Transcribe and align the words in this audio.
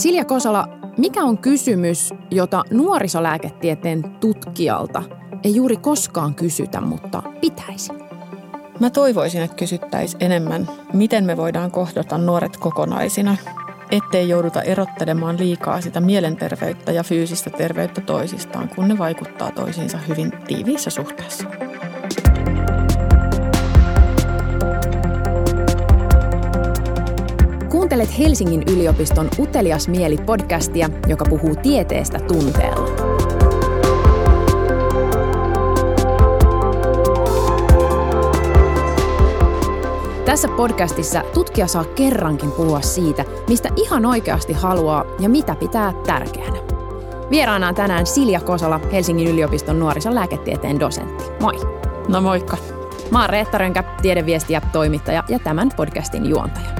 Silja 0.00 0.24
Kosola, 0.24 0.68
mikä 0.96 1.24
on 1.24 1.38
kysymys, 1.38 2.14
jota 2.30 2.64
nuorisolääketieteen 2.70 4.02
tutkijalta 4.20 5.02
ei 5.44 5.54
juuri 5.56 5.76
koskaan 5.76 6.34
kysytä, 6.34 6.80
mutta 6.80 7.22
pitäisi? 7.40 7.92
Mä 8.80 8.90
toivoisin, 8.90 9.42
että 9.42 9.56
kysyttäisiin 9.56 10.22
enemmän, 10.22 10.68
miten 10.92 11.24
me 11.24 11.36
voidaan 11.36 11.70
kohdata 11.70 12.18
nuoret 12.18 12.56
kokonaisina, 12.56 13.36
ettei 13.90 14.28
jouduta 14.28 14.62
erottelemaan 14.62 15.38
liikaa 15.38 15.80
sitä 15.80 16.00
mielenterveyttä 16.00 16.92
ja 16.92 17.02
fyysistä 17.02 17.50
terveyttä 17.50 18.00
toisistaan, 18.00 18.68
kun 18.68 18.88
ne 18.88 18.98
vaikuttaa 18.98 19.50
toisiinsa 19.50 19.98
hyvin 20.08 20.32
tiiviissä 20.48 20.90
suhteessa. 20.90 21.44
Kuuntelet 27.70 28.18
Helsingin 28.18 28.62
yliopiston 28.62 29.28
Utelias 29.38 29.88
mieli 29.88 30.16
podcastia, 30.16 30.90
joka 31.06 31.24
puhuu 31.24 31.56
tieteestä 31.62 32.18
tunteella. 32.18 33.19
Tässä 40.30 40.48
podcastissa 40.48 41.22
tutkija 41.34 41.66
saa 41.66 41.84
kerrankin 41.84 42.52
puhua 42.52 42.80
siitä, 42.80 43.24
mistä 43.48 43.68
ihan 43.76 44.06
oikeasti 44.06 44.52
haluaa 44.52 45.04
ja 45.18 45.28
mitä 45.28 45.54
pitää 45.54 45.92
tärkeänä. 46.06 46.58
Vieraana 47.30 47.68
on 47.68 47.74
tänään 47.74 48.06
Silja 48.06 48.40
Kosola, 48.40 48.80
Helsingin 48.92 49.28
yliopiston 49.28 49.78
nuorison 49.78 50.14
lääketieteen 50.14 50.80
dosentti. 50.80 51.24
Moi! 51.40 51.54
No 52.08 52.20
moikka! 52.20 52.56
Mä 53.10 53.20
oon 53.20 53.30
Reetta 53.30 53.58
Rönkä, 53.58 53.84
tiedeviestiä, 54.02 54.62
toimittaja 54.72 55.24
ja 55.28 55.38
tämän 55.38 55.68
podcastin 55.76 56.26
juontaja. 56.26 56.79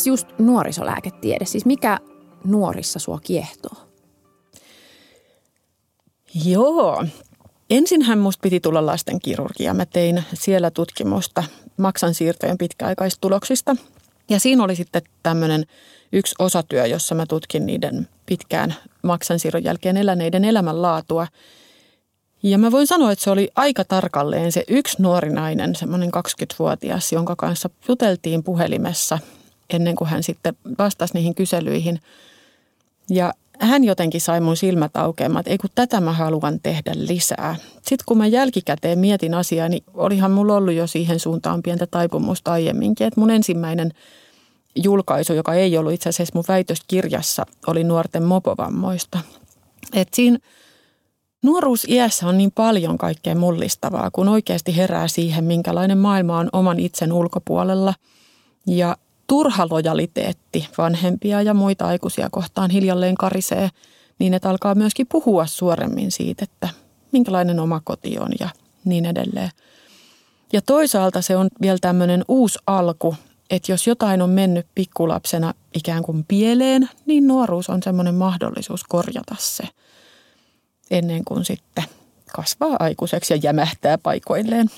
Miksi 0.00 0.10
just 0.10 0.28
nuorisolääketiede? 0.38 1.44
Siis 1.44 1.66
mikä 1.66 1.98
nuorissa 2.44 2.98
sua 2.98 3.18
kiehtoo? 3.22 3.76
Joo. 6.44 7.04
Ensinhän 7.70 8.18
musta 8.18 8.42
piti 8.42 8.60
tulla 8.60 8.86
lastenkirurgia. 8.86 9.74
Mä 9.74 9.86
tein 9.86 10.24
siellä 10.34 10.70
tutkimusta 10.70 11.44
maksan 11.76 12.14
siirtojen 12.14 12.58
pitkäaikaistuloksista. 12.58 13.76
Ja 14.30 14.40
siinä 14.40 14.64
oli 14.64 14.76
sitten 14.76 15.02
tämmöinen 15.22 15.64
yksi 16.12 16.34
osatyö, 16.38 16.86
jossa 16.86 17.14
mä 17.14 17.26
tutkin 17.26 17.66
niiden 17.66 18.08
pitkään 18.26 18.74
maksan 19.02 19.38
siirron 19.38 19.64
jälkeen 19.64 19.96
eläneiden 19.96 20.44
elämänlaatua. 20.44 21.26
Ja 22.42 22.58
mä 22.58 22.70
voin 22.70 22.86
sanoa, 22.86 23.12
että 23.12 23.24
se 23.24 23.30
oli 23.30 23.50
aika 23.56 23.84
tarkalleen 23.84 24.52
se 24.52 24.64
yksi 24.68 25.02
nuori 25.02 25.30
nainen, 25.30 25.74
semmoinen 25.76 26.10
20-vuotias, 26.16 27.12
jonka 27.12 27.36
kanssa 27.36 27.70
juteltiin 27.88 28.42
puhelimessa– 28.44 29.18
ennen 29.74 29.96
kuin 29.96 30.10
hän 30.10 30.22
sitten 30.22 30.56
vastasi 30.78 31.14
niihin 31.14 31.34
kyselyihin. 31.34 32.00
Ja 33.10 33.32
hän 33.60 33.84
jotenkin 33.84 34.20
sai 34.20 34.40
mun 34.40 34.56
silmät 34.56 34.96
aukeamaan, 34.96 35.40
että 35.40 35.50
ei 35.50 35.58
kun 35.58 35.70
tätä 35.74 36.00
mä 36.00 36.12
haluan 36.12 36.60
tehdä 36.62 36.92
lisää. 36.94 37.56
Sitten 37.74 38.04
kun 38.06 38.18
mä 38.18 38.26
jälkikäteen 38.26 38.98
mietin 38.98 39.34
asiaa, 39.34 39.68
niin 39.68 39.84
olihan 39.94 40.30
mulla 40.30 40.56
ollut 40.56 40.74
jo 40.74 40.86
siihen 40.86 41.20
suuntaan 41.20 41.62
pientä 41.62 41.86
taipumusta 41.86 42.52
aiemminkin. 42.52 43.06
Että 43.06 43.20
mun 43.20 43.30
ensimmäinen 43.30 43.92
julkaisu, 44.76 45.32
joka 45.32 45.54
ei 45.54 45.78
ollut 45.78 45.92
itse 45.92 46.08
asiassa 46.08 46.32
mun 46.34 46.44
väitöskirjassa, 46.48 47.46
oli 47.66 47.84
nuorten 47.84 48.22
mopovammoista. 48.22 49.18
Että 49.94 50.16
siinä 50.16 50.38
nuoruusiässä 51.42 52.26
on 52.26 52.38
niin 52.38 52.52
paljon 52.52 52.98
kaikkea 52.98 53.34
mullistavaa, 53.34 54.10
kun 54.10 54.28
oikeasti 54.28 54.76
herää 54.76 55.08
siihen, 55.08 55.44
minkälainen 55.44 55.98
maailma 55.98 56.38
on 56.38 56.48
oman 56.52 56.80
itsen 56.80 57.12
ulkopuolella. 57.12 57.94
Ja 58.66 58.96
turha 59.30 59.66
lojaliteetti 59.70 60.68
vanhempia 60.78 61.42
ja 61.42 61.54
muita 61.54 61.86
aikuisia 61.86 62.28
kohtaan 62.30 62.70
hiljalleen 62.70 63.14
karisee 63.14 63.68
niin, 64.18 64.34
että 64.34 64.50
alkaa 64.50 64.74
myöskin 64.74 65.06
puhua 65.06 65.46
suoremmin 65.46 66.10
siitä, 66.10 66.44
että 66.44 66.68
minkälainen 67.12 67.60
oma 67.60 67.80
koti 67.84 68.18
on 68.18 68.28
ja 68.40 68.48
niin 68.84 69.06
edelleen. 69.06 69.50
Ja 70.52 70.62
toisaalta 70.62 71.22
se 71.22 71.36
on 71.36 71.48
vielä 71.60 71.78
tämmöinen 71.80 72.24
uusi 72.28 72.58
alku, 72.66 73.14
että 73.50 73.72
jos 73.72 73.86
jotain 73.86 74.22
on 74.22 74.30
mennyt 74.30 74.66
pikkulapsena 74.74 75.54
ikään 75.74 76.02
kuin 76.02 76.24
pieleen, 76.28 76.88
niin 77.06 77.26
nuoruus 77.26 77.70
on 77.70 77.82
semmoinen 77.82 78.14
mahdollisuus 78.14 78.84
korjata 78.84 79.34
se 79.38 79.64
ennen 80.90 81.24
kuin 81.24 81.44
sitten 81.44 81.84
kasvaa 82.36 82.76
aikuiseksi 82.78 83.34
ja 83.34 83.40
jämähtää 83.42 83.98
paikoilleen. 83.98 84.70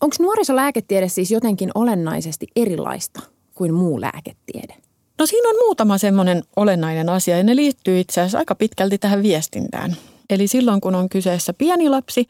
Onko 0.00 0.16
nuorisolääketiede 0.20 1.08
siis 1.08 1.30
jotenkin 1.30 1.70
olennaisesti 1.74 2.46
erilaista 2.56 3.31
kuin 3.54 3.74
muu 3.74 4.00
lääketiede? 4.00 4.74
No 5.18 5.26
siinä 5.26 5.48
on 5.48 5.56
muutama 5.66 5.98
semmoinen 5.98 6.42
olennainen 6.56 7.08
asia 7.08 7.36
ja 7.36 7.42
ne 7.42 7.56
liittyy 7.56 8.00
itse 8.00 8.20
asiassa 8.20 8.38
aika 8.38 8.54
pitkälti 8.54 8.98
tähän 8.98 9.22
viestintään. 9.22 9.96
Eli 10.30 10.46
silloin 10.46 10.80
kun 10.80 10.94
on 10.94 11.08
kyseessä 11.08 11.52
pieni 11.52 11.88
lapsi, 11.88 12.26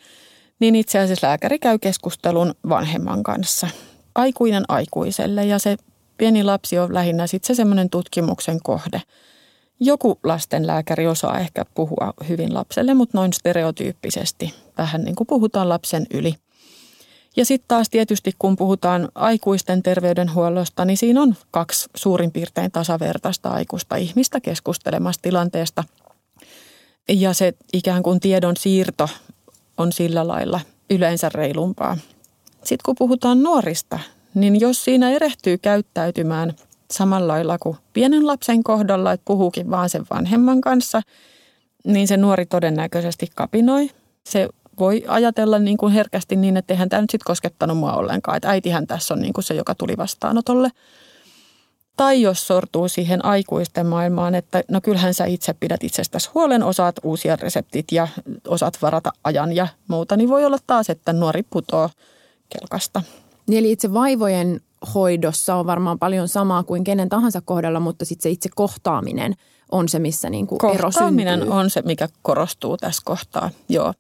niin 0.61 0.75
itse 0.75 0.99
asiassa 0.99 1.27
lääkäri 1.27 1.59
käy 1.59 1.79
keskustelun 1.79 2.55
vanhemman 2.69 3.23
kanssa. 3.23 3.69
Aikuinen 4.15 4.65
aikuiselle 4.69 5.45
ja 5.45 5.59
se 5.59 5.77
pieni 6.19 6.45
lapsi 6.45 6.79
on 6.79 6.95
lähinnä 6.95 7.27
sitten 7.27 7.47
se 7.47 7.57
semmoinen 7.57 7.91
tutkimuksen 7.91 8.59
kohde. 8.63 9.03
Joku 9.81 10.19
lastenlääkäri 10.25 11.07
osaa 11.07 11.39
ehkä 11.39 11.65
puhua 11.75 12.15
hyvin 12.29 12.55
lapselle, 12.55 12.95
mutta 12.95 13.19
noin 13.19 13.33
stereotyyppisesti 13.33 14.55
vähän 14.79 15.05
niin 15.05 15.17
kuin 15.17 15.27
puhutaan 15.27 15.69
lapsen 15.69 16.07
yli– 16.11 16.35
ja 17.37 17.45
sitten 17.45 17.69
taas 17.69 17.91
tietysti 17.91 18.33
kun 18.39 18.57
puhutaan 18.57 19.09
aikuisten 19.15 19.83
terveydenhuollosta, 19.83 20.85
niin 20.85 20.97
siinä 20.97 21.23
on 21.23 21.35
kaksi 21.51 21.89
suurin 21.97 22.33
piirtein 22.33 22.71
tasavertaista 22.71 23.49
aikuista 23.49 23.97
ihmistä 23.97 24.41
keskustelemassa 24.41 25.23
tilanteesta. 25.23 25.85
Ja 27.09 27.33
se 27.33 27.55
ikään 27.73 28.03
kuin 28.03 28.21
tiedon 28.21 28.57
siirto 28.57 29.09
on 29.79 29.93
sillä 29.93 30.29
lailla 30.29 30.61
yleensä 30.91 31.29
reilumpaa. 31.35 31.97
Sitten 32.59 32.85
kun 32.85 32.95
puhutaan 32.99 33.43
nuorista, 33.43 33.99
niin 34.35 34.61
jos 34.61 34.85
siinä 34.85 35.11
erehtyy 35.11 35.59
käyttäytymään 35.59 36.55
samalla 36.91 37.29
lailla 37.29 37.59
kuin 37.59 37.77
pienen 37.93 38.27
lapsen 38.27 38.63
kohdalla, 38.63 39.13
että 39.13 39.25
puhuukin 39.25 39.71
vaan 39.71 39.89
sen 39.89 40.07
vanhemman 40.11 40.61
kanssa, 40.61 41.03
niin 41.85 42.09
se 42.09 42.17
nuori 42.17 42.47
todennäköisesti 42.47 43.27
kapinoi. 43.35 43.91
Se 44.25 44.49
voi 44.79 45.05
ajatella 45.09 45.59
niin 45.59 45.77
kuin 45.77 45.93
herkästi 45.93 46.37
niin, 46.37 46.57
että 46.57 46.75
eihän 46.75 46.89
tämä 46.89 47.01
nyt 47.01 47.11
sitten 47.11 47.27
koskettanut 47.27 47.79
mua 47.79 47.93
ollenkaan. 47.93 48.37
Että 48.37 48.51
äitihän 48.51 48.87
tässä 48.87 49.15
on 49.15 49.21
niin 49.21 49.33
kuin 49.33 49.45
se, 49.45 49.55
joka 49.55 49.75
tuli 49.75 49.97
vastaanotolle. 49.97 50.69
Tai 51.97 52.23
jos 52.23 52.47
sortuu 52.47 52.89
siihen 52.89 53.25
aikuisten 53.25 53.87
maailmaan, 53.87 54.35
että 54.35 54.65
no 54.69 54.81
kyllähän 54.81 55.15
sä 55.15 55.25
itse 55.25 55.55
pidät 55.61 55.85
itsestäsi 55.85 56.31
huolen, 56.35 56.63
osaat 56.63 56.97
uusia 57.03 57.37
reseptit 57.37 57.93
ja 57.93 58.09
osaat 58.49 58.79
varata 58.83 59.13
ajan 59.25 59.57
ja 59.57 59.69
muuta, 59.89 60.17
niin 60.17 60.29
voi 60.29 60.45
olla 60.45 60.59
taas, 60.67 60.91
että 60.91 61.13
nuori 61.13 61.43
putoo 61.43 61.91
kelkasta. 62.49 63.03
Niin 63.47 63.59
eli 63.59 63.73
itse 63.73 63.93
vaivojen 63.95 64.61
hoidossa 64.95 65.55
on 65.55 65.67
varmaan 65.67 65.99
paljon 65.99 66.29
samaa 66.29 66.63
kuin 66.63 66.85
kenen 66.85 67.09
tahansa 67.09 67.41
kohdalla, 67.41 67.81
mutta 67.81 68.05
sitten 68.05 68.23
se 68.23 68.31
itse 68.31 68.49
kohtaaminen 68.55 69.35
on 69.73 69.89
se, 69.89 69.99
missä 69.99 70.31
niin 70.31 70.47
kuin 70.47 70.75
ero 70.75 70.91
syntyy. 70.91 71.51
on 71.51 71.71
se, 71.71 71.83
mikä 71.83 72.09
korostuu 72.23 72.77
tässä 72.77 73.03
kohtaa, 73.05 73.51
joo. 73.69 73.95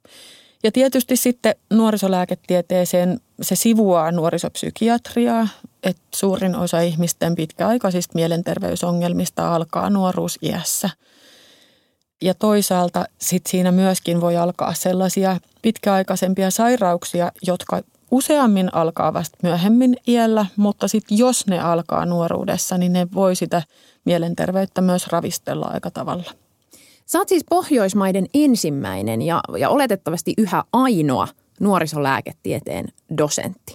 Ja 0.62 0.72
tietysti 0.72 1.16
sitten 1.16 1.54
nuorisolääketieteeseen 1.70 3.20
se 3.42 3.56
sivuaa 3.56 4.12
nuorisopsykiatriaa, 4.12 5.48
että 5.82 6.02
suurin 6.14 6.56
osa 6.56 6.80
ihmisten 6.80 7.34
pitkäaikaisista 7.34 8.12
mielenterveysongelmista 8.14 9.54
alkaa 9.54 9.90
nuoruusiässä. 9.90 10.90
Ja 12.22 12.34
toisaalta 12.34 13.04
sit 13.18 13.46
siinä 13.46 13.72
myöskin 13.72 14.20
voi 14.20 14.36
alkaa 14.36 14.74
sellaisia 14.74 15.36
pitkäaikaisempia 15.62 16.50
sairauksia, 16.50 17.32
jotka 17.42 17.82
useammin 18.10 18.74
alkaa 18.74 19.12
vasta 19.12 19.38
myöhemmin 19.42 19.96
iällä, 20.06 20.46
mutta 20.56 20.88
sitten 20.88 21.18
jos 21.18 21.46
ne 21.46 21.60
alkaa 21.60 22.06
nuoruudessa, 22.06 22.78
niin 22.78 22.92
ne 22.92 23.06
voi 23.14 23.36
sitä 23.36 23.62
mielenterveyttä 24.04 24.80
myös 24.80 25.06
ravistella 25.06 25.66
aika 25.66 25.90
tavalla. 25.90 26.41
Sä 27.06 27.18
oot 27.18 27.28
siis 27.28 27.44
Pohjoismaiden 27.50 28.26
ensimmäinen 28.34 29.22
ja, 29.22 29.40
ja 29.58 29.68
oletettavasti 29.68 30.34
yhä 30.38 30.64
ainoa 30.72 31.28
nuorisolääketieteen 31.60 32.84
dosentti. 33.18 33.74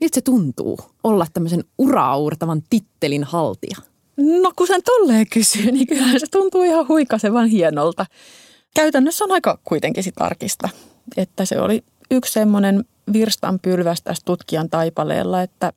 Miltä 0.00 0.14
se 0.14 0.20
tuntuu 0.20 0.78
olla 1.04 1.26
tämmöisen 1.32 1.64
uraurtavan 1.78 2.62
tittelin 2.70 3.24
haltija? 3.24 3.76
No 4.16 4.52
kun 4.56 4.66
sen 4.66 4.82
tolleen 4.82 5.26
kysyy, 5.32 5.72
niin 5.72 5.86
kyllä 5.86 6.18
se 6.18 6.26
tuntuu 6.30 6.62
ihan 6.62 6.88
huikasevan 6.88 7.46
hienolta. 7.46 8.06
Käytännössä 8.74 9.24
on 9.24 9.32
aika 9.32 9.58
kuitenkin 9.64 10.04
sit 10.04 10.14
arkista, 10.20 10.68
että 11.16 11.44
se 11.44 11.60
oli 11.60 11.84
yksi 12.10 12.32
semmoinen 12.32 12.84
virstanpylväs 13.12 14.02
tässä 14.02 14.22
tutkijan 14.24 14.70
taipaleella, 14.70 15.42
että 15.42 15.72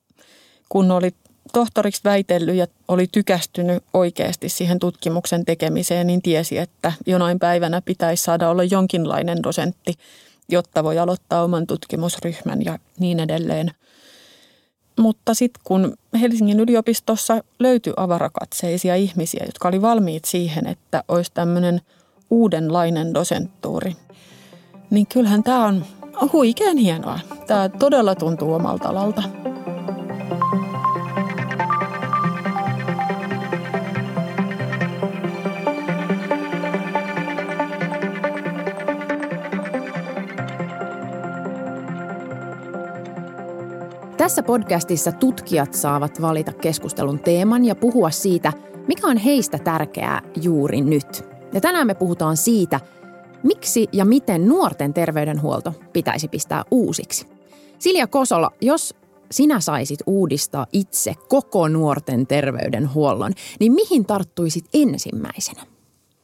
kun 0.69 0.91
oli 0.91 1.11
tohtoriksi 1.53 2.01
väitellyt 2.03 2.55
ja 2.55 2.67
oli 2.87 3.07
tykästynyt 3.11 3.83
oikeasti 3.93 4.49
siihen 4.49 4.79
tutkimuksen 4.79 5.45
tekemiseen, 5.45 6.07
niin 6.07 6.21
tiesi, 6.21 6.57
että 6.57 6.93
jonain 7.05 7.39
päivänä 7.39 7.81
pitäisi 7.81 8.23
saada 8.23 8.49
olla 8.49 8.63
jonkinlainen 8.63 9.43
dosentti, 9.43 9.93
jotta 10.49 10.83
voi 10.83 10.99
aloittaa 10.99 11.43
oman 11.43 11.67
tutkimusryhmän 11.67 12.65
ja 12.65 12.79
niin 12.99 13.19
edelleen. 13.19 13.71
Mutta 14.99 15.33
sitten 15.33 15.61
kun 15.63 15.97
Helsingin 16.21 16.59
yliopistossa 16.59 17.43
löytyi 17.59 17.93
avarakatseisia 17.97 18.95
ihmisiä, 18.95 19.43
jotka 19.45 19.67
oli 19.67 19.81
valmiit 19.81 20.25
siihen, 20.25 20.67
että 20.67 21.03
olisi 21.07 21.31
tämmöinen 21.33 21.81
uudenlainen 22.29 23.13
dosenttuuri, 23.13 23.95
niin 24.89 25.07
kyllähän 25.07 25.43
tämä 25.43 25.65
on 25.65 25.85
huikean 26.33 26.77
hienoa. 26.77 27.19
Tämä 27.47 27.69
todella 27.69 28.15
tuntuu 28.15 28.53
omalta 28.53 28.89
alalta. 28.89 29.23
Tässä 44.21 44.43
podcastissa 44.43 45.11
tutkijat 45.11 45.73
saavat 45.73 46.21
valita 46.21 46.53
keskustelun 46.53 47.19
teeman 47.19 47.65
ja 47.65 47.75
puhua 47.75 48.09
siitä, 48.11 48.53
mikä 48.87 49.07
on 49.07 49.17
heistä 49.17 49.59
tärkeää 49.59 50.21
juuri 50.41 50.81
nyt. 50.81 51.25
Ja 51.53 51.61
tänään 51.61 51.87
me 51.87 51.93
puhutaan 51.93 52.37
siitä, 52.37 52.79
miksi 53.43 53.87
ja 53.91 54.05
miten 54.05 54.47
nuorten 54.47 54.93
terveydenhuolto 54.93 55.73
pitäisi 55.93 56.27
pistää 56.27 56.63
uusiksi. 56.71 57.27
Silja 57.79 58.07
Kosola, 58.07 58.51
jos 58.61 58.95
sinä 59.31 59.59
saisit 59.59 59.99
uudistaa 60.05 60.67
itse 60.73 61.13
koko 61.29 61.67
nuorten 61.67 62.27
terveydenhuollon, 62.27 63.33
niin 63.59 63.71
mihin 63.71 64.05
tarttuisit 64.05 64.65
ensimmäisenä? 64.73 65.61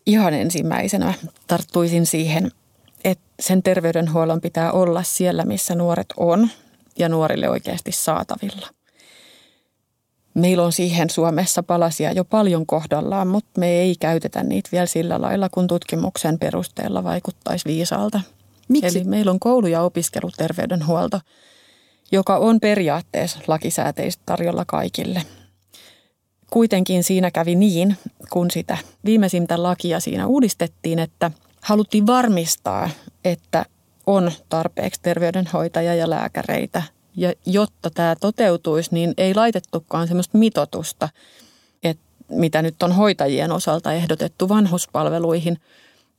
Ihan 0.06 0.34
ensimmäisenä 0.34 1.14
tarttuisin 1.48 2.06
siihen, 2.06 2.52
että 3.04 3.26
sen 3.40 3.64
terveydenhuollon 3.64 4.42
pitää 4.42 4.72
olla 4.72 5.04
siellä, 5.04 5.44
missä 5.46 5.76
nuoret 5.76 6.14
on– 6.18 6.50
ja 7.00 7.10
nuorille 7.10 7.50
oikeasti 7.50 7.92
saatavilla. 7.92 8.68
Meillä 10.34 10.64
on 10.64 10.72
siihen 10.72 11.10
Suomessa 11.10 11.64
palasia 11.64 12.12
jo 12.12 12.26
paljon 12.26 12.66
kohdallaan, 12.66 13.28
mutta 13.28 13.60
me 13.60 13.70
ei 13.70 13.96
käytetä 14.00 14.44
niitä 14.44 14.70
vielä 14.72 14.86
sillä 14.86 15.22
lailla, 15.22 15.50
kun 15.50 15.68
tutkimuksen 15.68 16.40
perusteella 16.40 17.04
vaikuttaisi 17.04 17.66
viisaalta. 17.66 18.22
Miksi? 18.68 18.98
Eli 18.98 19.06
meillä 19.06 19.32
on 19.32 19.40
koulu- 19.40 19.68
ja 19.68 19.82
opiskeluterveydenhuolto, 19.82 21.20
joka 22.12 22.38
on 22.38 22.60
periaatteessa 22.60 23.40
lakisääteistä 23.48 24.24
tarjolla 24.26 24.66
kaikille. 24.66 25.22
Kuitenkin 26.52 27.04
siinä 27.04 27.32
kävi 27.32 27.56
niin, 27.56 27.98
kun 28.30 28.52
sitä 28.52 28.78
viimeisintä 29.06 29.64
lakia 29.64 30.00
siinä 30.00 30.28
uudistettiin, 30.28 31.00
että 31.00 31.32
haluttiin 31.62 32.08
varmistaa, 32.08 32.90
että 33.26 33.66
on 34.08 34.32
tarpeeksi 34.50 35.02
terveydenhoitajia 35.02 35.96
ja 35.96 36.10
lääkäreitä. 36.10 36.84
Ja 37.16 37.34
jotta 37.46 37.90
tämä 37.90 38.16
toteutuisi, 38.16 38.90
niin 38.94 39.14
ei 39.18 39.36
laitettukaan 39.36 40.08
sellaista 40.08 40.38
mitotusta, 40.38 41.10
että 41.84 42.04
mitä 42.30 42.62
nyt 42.62 42.84
on 42.84 42.92
hoitajien 42.92 43.52
osalta 43.52 43.94
ehdotettu 43.94 44.50
vanhuspalveluihin, 44.50 45.58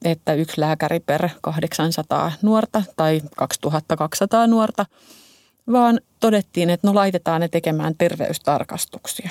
että 0.05 0.35
yksi 0.35 0.61
lääkäri 0.61 1.01
per 1.01 1.29
800 1.41 2.33
nuorta 2.43 2.83
tai 2.97 3.23
2200 3.37 4.47
nuorta, 4.47 4.87
vaan 5.73 6.01
todettiin, 6.21 6.71
että 6.71 6.87
no 6.87 6.95
laitetaan 6.95 7.41
ne 7.41 7.49
tekemään 7.49 7.95
terveystarkastuksia. 7.99 9.31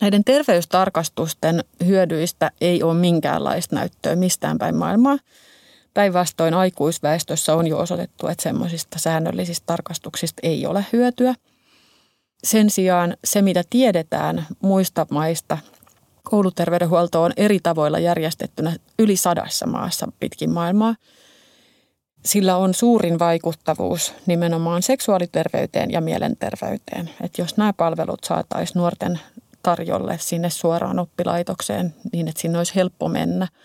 Näiden 0.00 0.24
terveystarkastusten 0.24 1.64
hyödyistä 1.84 2.50
ei 2.60 2.82
ole 2.82 2.94
minkäänlaista 2.94 3.76
näyttöä 3.76 4.16
mistään 4.16 4.58
päin 4.58 4.76
maailmaa. 4.76 5.18
Päinvastoin 5.98 6.54
aikuisväestössä 6.54 7.54
on 7.54 7.66
jo 7.66 7.78
osoitettu, 7.78 8.26
että 8.26 8.42
semmoisista 8.42 8.98
säännöllisistä 8.98 9.66
tarkastuksista 9.66 10.40
ei 10.42 10.66
ole 10.66 10.86
hyötyä. 10.92 11.34
Sen 12.44 12.70
sijaan 12.70 13.16
se, 13.24 13.42
mitä 13.42 13.62
tiedetään 13.70 14.46
muista 14.62 15.06
maista, 15.10 15.58
kouluterveydenhuolto 16.22 17.22
on 17.22 17.32
eri 17.36 17.60
tavoilla 17.62 17.98
järjestettynä 17.98 18.76
yli 18.98 19.16
sadassa 19.16 19.66
maassa 19.66 20.08
pitkin 20.20 20.50
maailmaa. 20.50 20.94
Sillä 22.24 22.56
on 22.56 22.74
suurin 22.74 23.18
vaikuttavuus 23.18 24.14
nimenomaan 24.26 24.82
seksuaaliterveyteen 24.82 25.90
ja 25.90 26.00
mielenterveyteen. 26.00 27.10
Että 27.20 27.42
jos 27.42 27.56
nämä 27.56 27.72
palvelut 27.72 28.24
saataisiin 28.24 28.78
nuorten 28.78 29.20
tarjolle 29.62 30.18
sinne 30.20 30.50
suoraan 30.50 30.98
oppilaitokseen 30.98 31.94
niin, 32.12 32.28
että 32.28 32.40
sinne 32.40 32.58
olisi 32.58 32.74
helppo 32.74 33.08
mennä– 33.08 33.48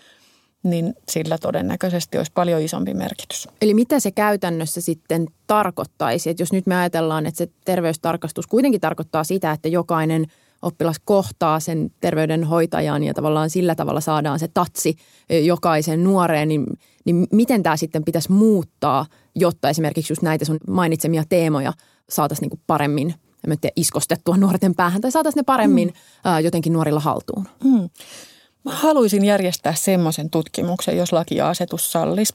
niin 0.63 0.93
sillä 1.11 1.37
todennäköisesti 1.37 2.17
olisi 2.17 2.31
paljon 2.35 2.61
isompi 2.61 2.93
merkitys. 2.93 3.47
Eli 3.61 3.73
mitä 3.73 3.99
se 3.99 4.11
käytännössä 4.11 4.81
sitten 4.81 5.27
tarkoittaisi? 5.47 6.29
Että 6.29 6.43
jos 6.43 6.53
nyt 6.53 6.67
me 6.67 6.75
ajatellaan, 6.75 7.25
että 7.25 7.37
se 7.37 7.49
terveystarkastus 7.65 8.47
kuitenkin 8.47 8.81
tarkoittaa 8.81 9.23
sitä, 9.23 9.51
että 9.51 9.67
jokainen 9.67 10.25
oppilas 10.61 10.95
kohtaa 11.05 11.59
sen 11.59 11.91
terveydenhoitajan 11.99 13.03
ja 13.03 13.13
tavallaan 13.13 13.49
sillä 13.49 13.75
tavalla 13.75 14.01
saadaan 14.01 14.39
se 14.39 14.47
tatsi 14.53 14.95
jokaisen 15.43 16.03
nuoreen, 16.03 16.47
niin, 16.47 16.65
niin 17.05 17.27
miten 17.31 17.63
tämä 17.63 17.77
sitten 17.77 18.03
pitäisi 18.03 18.31
muuttaa, 18.31 19.05
jotta 19.35 19.69
esimerkiksi 19.69 20.11
just 20.11 20.21
näitä 20.21 20.45
sun 20.45 20.57
mainitsemia 20.67 21.23
teemoja 21.29 21.73
saataisiin 22.09 22.49
niin 22.49 22.61
paremmin 22.67 23.13
en 23.51 23.59
tiedä, 23.59 23.73
iskostettua 23.75 24.37
nuorten 24.37 24.75
päähän 24.75 25.01
tai 25.01 25.11
saataisiin 25.11 25.39
ne 25.39 25.43
paremmin 25.43 25.87
mm. 25.87 25.93
ää, 26.23 26.39
jotenkin 26.39 26.73
nuorilla 26.73 26.99
haltuun? 26.99 27.47
Mm. 27.63 27.89
Mä 28.63 28.71
haluaisin 28.75 29.25
järjestää 29.25 29.75
semmoisen 29.75 30.29
tutkimuksen, 30.29 30.97
jos 30.97 31.13
laki 31.13 31.35
ja 31.35 31.49
asetus 31.49 31.91
sallis, 31.91 32.33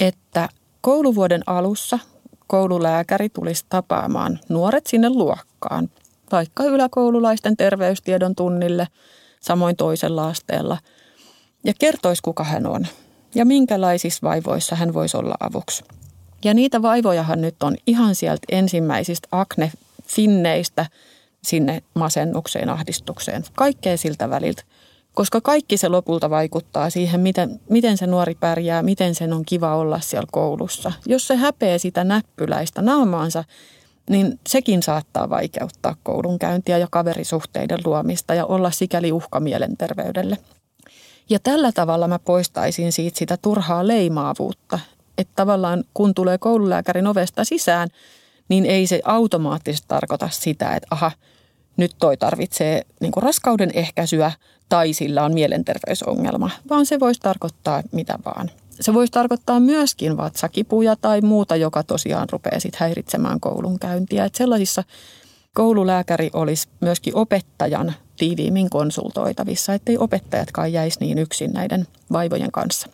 että 0.00 0.48
kouluvuoden 0.80 1.42
alussa 1.46 1.98
koululääkäri 2.46 3.28
tulisi 3.28 3.64
tapaamaan 3.68 4.38
nuoret 4.48 4.86
sinne 4.86 5.10
luokkaan, 5.10 5.90
vaikka 6.32 6.64
yläkoululaisten 6.64 7.56
terveystiedon 7.56 8.34
tunnille, 8.34 8.88
samoin 9.40 9.76
toisella 9.76 10.28
asteella, 10.28 10.78
ja 11.64 11.72
kertoisi, 11.78 12.22
kuka 12.22 12.44
hän 12.44 12.66
on 12.66 12.86
ja 13.34 13.44
minkälaisissa 13.44 14.28
vaivoissa 14.28 14.76
hän 14.76 14.94
voisi 14.94 15.16
olla 15.16 15.34
avuksi. 15.40 15.84
Ja 16.44 16.54
niitä 16.54 16.82
vaivojahan 16.82 17.40
nyt 17.40 17.62
on 17.62 17.76
ihan 17.86 18.14
sieltä 18.14 18.46
ensimmäisistä 18.52 19.28
akne-finneistä 19.32 20.86
sinne 21.42 21.82
masennukseen, 21.94 22.68
ahdistukseen, 22.68 23.44
kaikkea 23.54 23.96
siltä 23.96 24.30
väliltä– 24.30 24.62
koska 25.18 25.40
kaikki 25.40 25.76
se 25.76 25.88
lopulta 25.88 26.30
vaikuttaa 26.30 26.90
siihen, 26.90 27.20
miten, 27.20 27.60
miten 27.70 27.98
se 27.98 28.06
nuori 28.06 28.34
pärjää, 28.34 28.82
miten 28.82 29.14
sen 29.14 29.32
on 29.32 29.44
kiva 29.44 29.76
olla 29.76 30.00
siellä 30.00 30.28
koulussa. 30.32 30.92
Jos 31.06 31.26
se 31.26 31.36
häpeää 31.36 31.78
sitä 31.78 32.04
näppyläistä 32.04 32.82
naamaansa, 32.82 33.44
niin 34.10 34.40
sekin 34.46 34.82
saattaa 34.82 35.30
vaikeuttaa 35.30 35.96
koulunkäyntiä 36.02 36.78
ja 36.78 36.86
kaverisuhteiden 36.90 37.78
luomista 37.84 38.34
ja 38.34 38.46
olla 38.46 38.70
sikäli 38.70 39.12
uhka 39.12 39.40
mielenterveydelle. 39.40 40.38
Ja 41.30 41.38
tällä 41.38 41.72
tavalla 41.72 42.08
mä 42.08 42.18
poistaisin 42.18 42.92
siitä 42.92 43.18
sitä 43.18 43.36
turhaa 43.36 43.86
leimaavuutta, 43.86 44.78
että 45.18 45.32
tavallaan 45.36 45.84
kun 45.94 46.14
tulee 46.14 46.38
koululääkärin 46.38 47.06
ovesta 47.06 47.44
sisään, 47.44 47.88
niin 48.48 48.66
ei 48.66 48.86
se 48.86 49.00
automaattisesti 49.04 49.88
tarkoita 49.88 50.28
sitä, 50.32 50.74
että 50.74 50.88
aha, 50.90 51.10
nyt 51.76 51.94
toi 51.98 52.16
tarvitsee 52.16 52.82
niin 53.00 53.12
raskauden 53.16 53.70
ehkäisyä 53.74 54.32
tai 54.68 54.92
sillä 54.92 55.24
on 55.24 55.34
mielenterveysongelma, 55.34 56.50
vaan 56.70 56.86
se 56.86 57.00
voisi 57.00 57.20
tarkoittaa 57.20 57.82
mitä 57.92 58.18
vaan. 58.24 58.50
Se 58.80 58.94
voisi 58.94 59.12
tarkoittaa 59.12 59.60
myöskin 59.60 60.16
vatsakipuja 60.16 60.96
tai 60.96 61.20
muuta, 61.20 61.56
joka 61.56 61.82
tosiaan 61.82 62.28
rupeaa 62.32 62.60
sitten 62.60 62.80
häiritsemään 62.80 63.40
koulunkäyntiä. 63.40 64.24
Että 64.24 64.38
sellaisissa 64.38 64.84
koululääkäri 65.54 66.30
olisi 66.32 66.68
myöskin 66.80 67.16
opettajan 67.16 67.94
tiiviimmin 68.16 68.70
konsultoitavissa, 68.70 69.74
ettei 69.74 69.98
opettajatkaan 69.98 70.72
jäisi 70.72 71.00
niin 71.00 71.18
yksin 71.18 71.52
näiden 71.52 71.86
vaivojen 72.12 72.52
kanssa. 72.52 72.88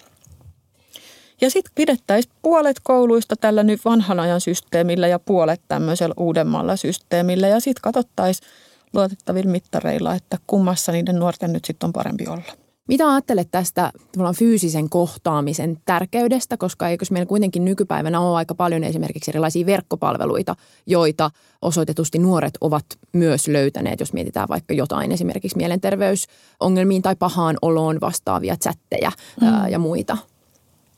Ja 1.41 1.51
sitten 1.51 1.73
pidettäisiin 1.75 2.35
puolet 2.43 2.77
kouluista 2.83 3.37
tällä 3.37 3.63
nyt 3.63 3.85
vanhan 3.85 4.21
ajan 4.21 4.41
systeemillä 4.41 5.09
ja 5.09 5.19
puolet 5.19 5.61
tämmöisellä 5.69 6.15
uudemmalla 6.17 6.77
systeemillä. 6.77 7.49
Ja 7.49 7.61
sitten 7.61 7.83
katsottaisiin 7.83 8.49
luotettavilla 8.95 9.51
mittareilla, 9.51 10.15
että 10.15 10.39
kummassa 10.47 10.93
niiden 10.93 11.19
nuorten 11.19 11.53
nyt 11.53 11.65
sitten 11.65 11.87
on 11.87 11.93
parempi 11.93 12.27
olla. 12.27 12.65
Mitä 12.89 13.11
ajattelet 13.11 13.49
tästä 13.51 13.93
fyysisen 14.39 14.91
kohtaamisen 14.91 15.79
tärkeydestä, 15.85 16.57
koska 16.57 16.89
eikös 16.89 17.11
meillä 17.11 17.27
kuitenkin 17.27 17.65
nykypäivänä 17.65 18.21
ole 18.21 18.37
aika 18.37 18.55
paljon 18.55 18.85
esimerkiksi 18.85 19.31
erilaisia 19.31 19.67
verkkopalveluita, 19.67 20.57
joita 20.87 21.31
osoitetusti 21.63 22.19
nuoret 22.19 22.55
ovat 22.61 22.85
myös 23.13 23.49
löytäneet, 23.49 24.01
jos 24.01 24.13
mietitään 24.13 24.49
vaikka 24.49 24.75
jotain 24.75 25.13
esimerkiksi 25.13 25.57
mielenterveysongelmiin 25.57 27.03
tai 27.03 27.17
pahaan 27.17 27.57
oloon 27.63 28.01
vastaavia 28.01 28.57
chatteja 28.57 29.13
mm. 29.41 29.69
ja 29.69 29.79
muita. 29.79 30.19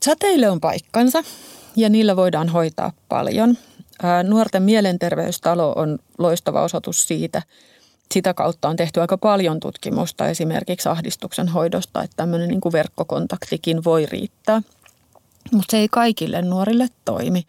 Chateille 0.05 0.51
on 0.51 0.61
paikkansa 0.61 1.23
ja 1.77 1.89
niillä 1.89 2.17
voidaan 2.17 2.49
hoitaa 2.49 2.93
paljon. 3.09 3.57
Nuorten 4.29 4.63
mielenterveystalo 4.63 5.73
on 5.77 5.99
loistava 6.19 6.63
osoitus 6.63 7.09
siitä– 7.09 7.43
sitä 8.15 8.35
kautta 8.35 8.69
on 8.69 8.77
tehty 8.77 9.01
aika 9.01 9.19
paljon 9.19 9.61
tutkimusta 9.61 10.29
esimerkiksi 10.29 10.89
ahdistuksen 10.89 11.49
hoidosta, 11.49 12.03
että 12.03 12.17
tämmöinen 12.17 12.49
niin 12.49 12.61
kuin 12.61 12.73
verkkokontaktikin 12.73 13.85
voi 13.85 14.07
riittää. 14.07 14.63
Mutta 15.53 15.71
se 15.71 15.79
ei 15.79 15.89
kaikille 15.91 16.43
nuorille 16.43 16.89
toimi. 17.05 17.47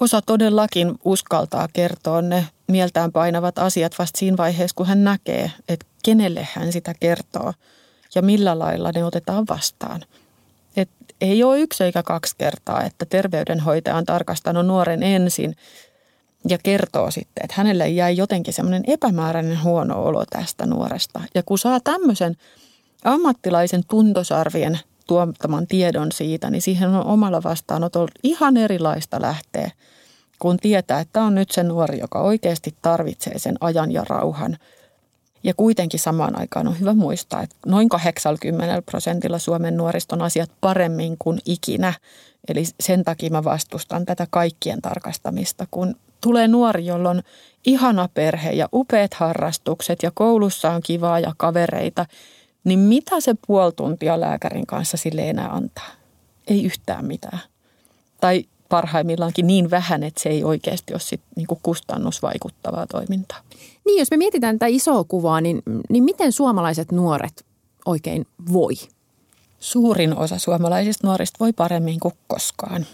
Osa 0.00 0.22
todellakin 0.22 0.94
uskaltaa 1.04 1.68
kertoa 1.72 2.22
ne 2.22 2.46
mieltään 2.68 3.12
painavat 3.12 3.58
asiat 3.58 3.98
vasta 3.98 4.18
siinä 4.18 4.36
vaiheessa, 4.36 4.74
kun 4.74 4.86
hän 4.86 5.04
näkee, 5.04 5.52
että 5.68 5.86
kenelle 6.04 6.48
hän 6.52 6.72
sitä 6.72 6.94
kertoo 7.00 7.52
ja 8.14 8.22
millä 8.22 8.58
lailla 8.58 8.92
ne 8.94 9.04
otetaan 9.04 9.44
vastaan. 9.48 10.04
Et 10.76 10.90
ei 11.20 11.42
ole 11.42 11.60
yksi 11.60 11.84
eikä 11.84 12.02
kaksi 12.02 12.34
kertaa, 12.38 12.82
että 12.82 13.06
terveydenhoitaja 13.06 13.96
on 13.96 14.04
tarkastanut 14.04 14.66
nuoren 14.66 15.02
ensin 15.02 15.56
ja 16.48 16.58
kertoo 16.62 17.10
sitten, 17.10 17.44
että 17.44 17.54
hänelle 17.56 17.88
jäi 17.88 18.16
jotenkin 18.16 18.54
semmoinen 18.54 18.84
epämääräinen 18.86 19.62
huono 19.62 20.02
olo 20.02 20.24
tästä 20.30 20.66
nuoresta. 20.66 21.20
Ja 21.34 21.42
kun 21.42 21.58
saa 21.58 21.80
tämmöisen 21.80 22.36
ammattilaisen 23.04 23.84
tuntosarvien 23.90 24.78
tuottaman 25.06 25.66
tiedon 25.66 26.12
siitä, 26.12 26.50
niin 26.50 26.62
siihen 26.62 26.88
on 26.88 27.06
omalla 27.06 27.42
vastaanotolla 27.42 28.12
ihan 28.22 28.56
erilaista 28.56 29.22
lähteä, 29.22 29.70
kun 30.38 30.56
tietää, 30.56 31.00
että 31.00 31.22
on 31.22 31.34
nyt 31.34 31.50
se 31.50 31.62
nuori, 31.62 31.98
joka 31.98 32.20
oikeasti 32.20 32.74
tarvitsee 32.82 33.38
sen 33.38 33.56
ajan 33.60 33.92
ja 33.92 34.04
rauhan. 34.08 34.58
Ja 35.44 35.54
kuitenkin 35.54 36.00
samaan 36.00 36.40
aikaan 36.40 36.68
on 36.68 36.80
hyvä 36.80 36.94
muistaa, 36.94 37.42
että 37.42 37.56
noin 37.66 37.88
80 37.88 38.82
prosentilla 38.82 39.38
Suomen 39.38 39.76
nuorista 39.76 40.16
on 40.16 40.22
asiat 40.22 40.50
paremmin 40.60 41.16
kuin 41.18 41.38
ikinä. 41.44 41.92
Eli 42.48 42.64
sen 42.80 43.04
takia 43.04 43.30
mä 43.30 43.44
vastustan 43.44 44.06
tätä 44.06 44.26
kaikkien 44.30 44.82
tarkastamista, 44.82 45.66
kun 45.70 45.94
tulee 46.20 46.48
nuori, 46.48 46.86
jolla 46.86 47.10
on 47.10 47.22
ihana 47.66 48.08
perhe 48.14 48.50
ja 48.50 48.68
upeat 48.72 49.14
harrastukset 49.14 50.02
ja 50.02 50.10
koulussa 50.14 50.70
on 50.70 50.82
kivaa 50.82 51.20
ja 51.20 51.34
kavereita, 51.36 52.06
niin 52.64 52.78
mitä 52.78 53.20
se 53.20 53.34
puoli 53.46 53.72
tuntia 53.72 54.20
lääkärin 54.20 54.66
kanssa 54.66 54.96
sille 54.96 55.30
enää 55.30 55.48
antaa? 55.48 55.90
Ei 56.46 56.64
yhtään 56.64 57.04
mitään. 57.04 57.40
Tai 58.20 58.44
parhaimmillaankin 58.68 59.46
niin 59.46 59.70
vähän, 59.70 60.02
että 60.02 60.22
se 60.22 60.28
ei 60.28 60.44
oikeasti 60.44 60.92
ole 60.92 61.00
sit 61.00 61.20
niinku 61.36 61.60
kustannusvaikuttavaa 61.62 62.86
toimintaa. 62.86 63.38
Niin, 63.86 63.98
jos 63.98 64.10
me 64.10 64.16
mietitään 64.16 64.58
tätä 64.58 64.66
isoa 64.66 65.04
kuvaa, 65.04 65.40
niin, 65.40 65.62
niin 65.88 66.04
miten 66.04 66.32
suomalaiset 66.32 66.92
nuoret 66.92 67.44
oikein 67.86 68.26
voi? 68.52 68.74
Suurin 69.60 70.16
osa 70.16 70.38
suomalaisista 70.38 71.06
nuorista 71.06 71.36
voi 71.40 71.52
paremmin 71.52 72.00
kuin 72.00 72.14
koskaan. 72.26 72.86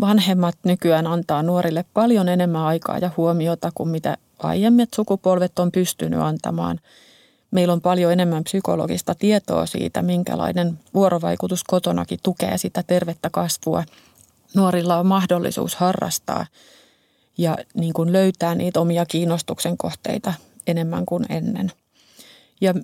Vanhemmat 0.00 0.54
nykyään 0.64 1.06
antaa 1.06 1.42
nuorille 1.42 1.84
paljon 1.94 2.28
enemmän 2.28 2.62
aikaa 2.62 2.98
ja 2.98 3.10
huomiota 3.16 3.70
kuin 3.74 3.88
mitä 3.88 4.16
aiemmat 4.38 4.88
sukupolvet 4.94 5.58
on 5.58 5.72
pystynyt 5.72 6.20
antamaan. 6.20 6.80
Meillä 7.50 7.72
on 7.72 7.80
paljon 7.80 8.12
enemmän 8.12 8.44
psykologista 8.44 9.14
tietoa 9.14 9.66
siitä, 9.66 10.02
minkälainen 10.02 10.78
vuorovaikutus 10.94 11.64
kotonakin 11.64 12.18
tukee 12.22 12.58
sitä 12.58 12.82
tervettä 12.82 13.30
kasvua. 13.30 13.84
Nuorilla 14.54 14.98
on 14.98 15.06
mahdollisuus 15.06 15.74
harrastaa 15.74 16.46
ja 17.38 17.58
niin 17.74 17.92
kuin 17.92 18.12
löytää 18.12 18.54
niitä 18.54 18.80
omia 18.80 19.06
kiinnostuksen 19.06 19.76
kohteita 19.76 20.34
enemmän 20.66 21.06
kuin 21.06 21.26
ennen. 21.28 21.72
Ja 22.60 22.74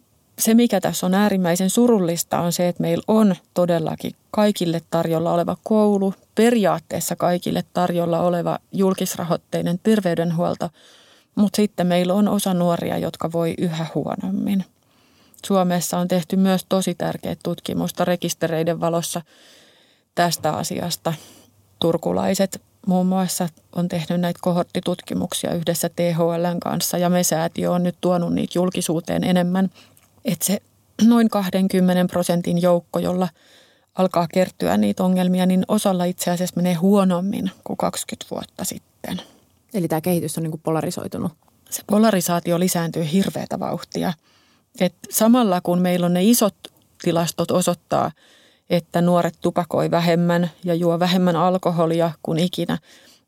se, 0.42 0.54
mikä 0.54 0.80
tässä 0.80 1.06
on 1.06 1.14
äärimmäisen 1.14 1.70
surullista, 1.70 2.40
on 2.40 2.52
se, 2.52 2.68
että 2.68 2.82
meillä 2.82 3.02
on 3.08 3.36
todellakin 3.54 4.12
kaikille 4.30 4.82
tarjolla 4.90 5.32
oleva 5.32 5.56
koulu, 5.62 6.14
periaatteessa 6.34 7.16
kaikille 7.16 7.64
tarjolla 7.72 8.20
oleva 8.20 8.58
julkisrahoitteinen 8.72 9.80
terveydenhuolto, 9.82 10.68
mutta 11.34 11.56
sitten 11.56 11.86
meillä 11.86 12.14
on 12.14 12.28
osa 12.28 12.54
nuoria, 12.54 12.98
jotka 12.98 13.32
voi 13.32 13.54
yhä 13.58 13.86
huonommin. 13.94 14.64
Suomessa 15.46 15.98
on 15.98 16.08
tehty 16.08 16.36
myös 16.36 16.66
tosi 16.68 16.94
tärkeä 16.94 17.36
tutkimusta 17.42 18.04
rekistereiden 18.04 18.80
valossa 18.80 19.22
tästä 20.14 20.52
asiasta. 20.52 21.14
Turkulaiset 21.80 22.62
muun 22.86 23.06
muassa 23.06 23.48
on 23.72 23.88
tehnyt 23.88 24.20
näitä 24.20 24.38
kohorttitutkimuksia 24.42 25.54
yhdessä 25.54 25.88
THLn 25.88 26.60
kanssa 26.62 26.98
ja 26.98 27.10
me 27.10 27.22
säätiö 27.22 27.70
on 27.70 27.82
nyt 27.82 27.96
tuonut 28.00 28.34
niitä 28.34 28.58
julkisuuteen 28.58 29.24
enemmän– 29.24 29.70
että 30.24 30.44
se 30.44 30.58
noin 31.02 31.28
20 31.28 32.12
prosentin 32.12 32.62
joukko, 32.62 32.98
jolla 32.98 33.28
alkaa 33.94 34.26
kertyä 34.34 34.76
niitä 34.76 35.04
ongelmia, 35.04 35.46
niin 35.46 35.64
osalla 35.68 36.04
itse 36.04 36.30
asiassa 36.30 36.56
menee 36.56 36.74
huonommin 36.74 37.50
kuin 37.64 37.76
20 37.76 38.26
vuotta 38.30 38.64
sitten. 38.64 39.22
Eli 39.74 39.88
tämä 39.88 40.00
kehitys 40.00 40.38
on 40.38 40.42
niin 40.42 40.50
kuin 40.50 40.60
polarisoitunut? 40.60 41.32
Se 41.70 41.82
polarisaatio 41.86 42.58
lisääntyy 42.60 43.12
hirveätä 43.12 43.60
vauhtia. 43.60 44.12
Et 44.80 44.94
samalla 45.10 45.60
kun 45.60 45.78
meillä 45.78 46.06
on 46.06 46.12
ne 46.12 46.24
isot 46.24 46.54
tilastot 47.02 47.50
osoittaa, 47.50 48.10
että 48.70 49.00
nuoret 49.00 49.34
tupakoi 49.40 49.90
vähemmän 49.90 50.50
ja 50.64 50.74
juo 50.74 50.98
vähemmän 50.98 51.36
alkoholia 51.36 52.12
kuin 52.22 52.38
ikinä, 52.38 52.78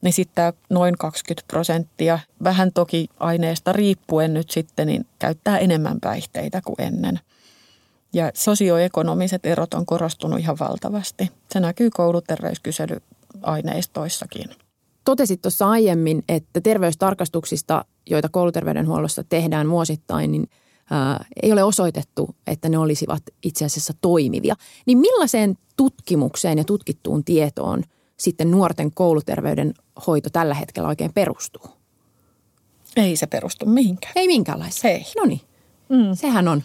niin 0.02 0.12
sitten 0.12 0.52
noin 0.70 0.98
20 0.98 1.46
prosenttia, 1.46 2.18
vähän 2.44 2.72
toki 2.72 3.08
aineesta 3.20 3.72
riippuen 3.72 4.34
nyt 4.34 4.50
sitten, 4.50 4.86
niin 4.86 5.06
käyttää 5.18 5.58
enemmän 5.58 6.00
päihteitä 6.00 6.60
kuin 6.64 6.82
ennen. 6.82 7.20
Ja 8.12 8.30
sosioekonomiset 8.34 9.46
erot 9.46 9.74
on 9.74 9.86
korostunut 9.86 10.40
ihan 10.40 10.56
valtavasti. 10.60 11.30
Se 11.52 11.60
näkyy 11.60 11.90
kouluterveyskysely-aineistoissakin. 11.90 14.50
Totesit 15.04 15.42
tuossa 15.42 15.68
aiemmin, 15.68 16.24
että 16.28 16.60
terveystarkastuksista, 16.60 17.84
joita 18.10 18.28
kouluterveydenhuollossa 18.28 19.24
tehdään 19.28 19.70
vuosittain, 19.70 20.32
niin 20.32 20.48
ää, 20.90 21.24
ei 21.42 21.52
ole 21.52 21.64
osoitettu, 21.64 22.34
että 22.46 22.68
ne 22.68 22.78
olisivat 22.78 23.22
itse 23.42 23.64
asiassa 23.64 23.92
toimivia. 24.00 24.54
Niin 24.86 24.98
millaiseen 24.98 25.58
tutkimukseen 25.76 26.58
ja 26.58 26.64
tutkittuun 26.64 27.24
tietoon– 27.24 27.82
sitten 28.16 28.50
nuorten 28.50 28.90
kouluterveyden 28.94 29.74
hoito 30.06 30.30
tällä 30.30 30.54
hetkellä 30.54 30.88
oikein 30.88 31.12
perustuu? 31.12 31.66
Ei 32.96 33.16
se 33.16 33.26
perustu 33.26 33.66
mihinkään. 33.66 34.12
Ei 34.16 34.26
minkäänlaiseen. 34.26 34.94
Ei. 34.94 35.04
No 35.16 35.26
niin. 35.26 35.40
Mm. 35.88 36.14
Sehän 36.14 36.48
on 36.48 36.62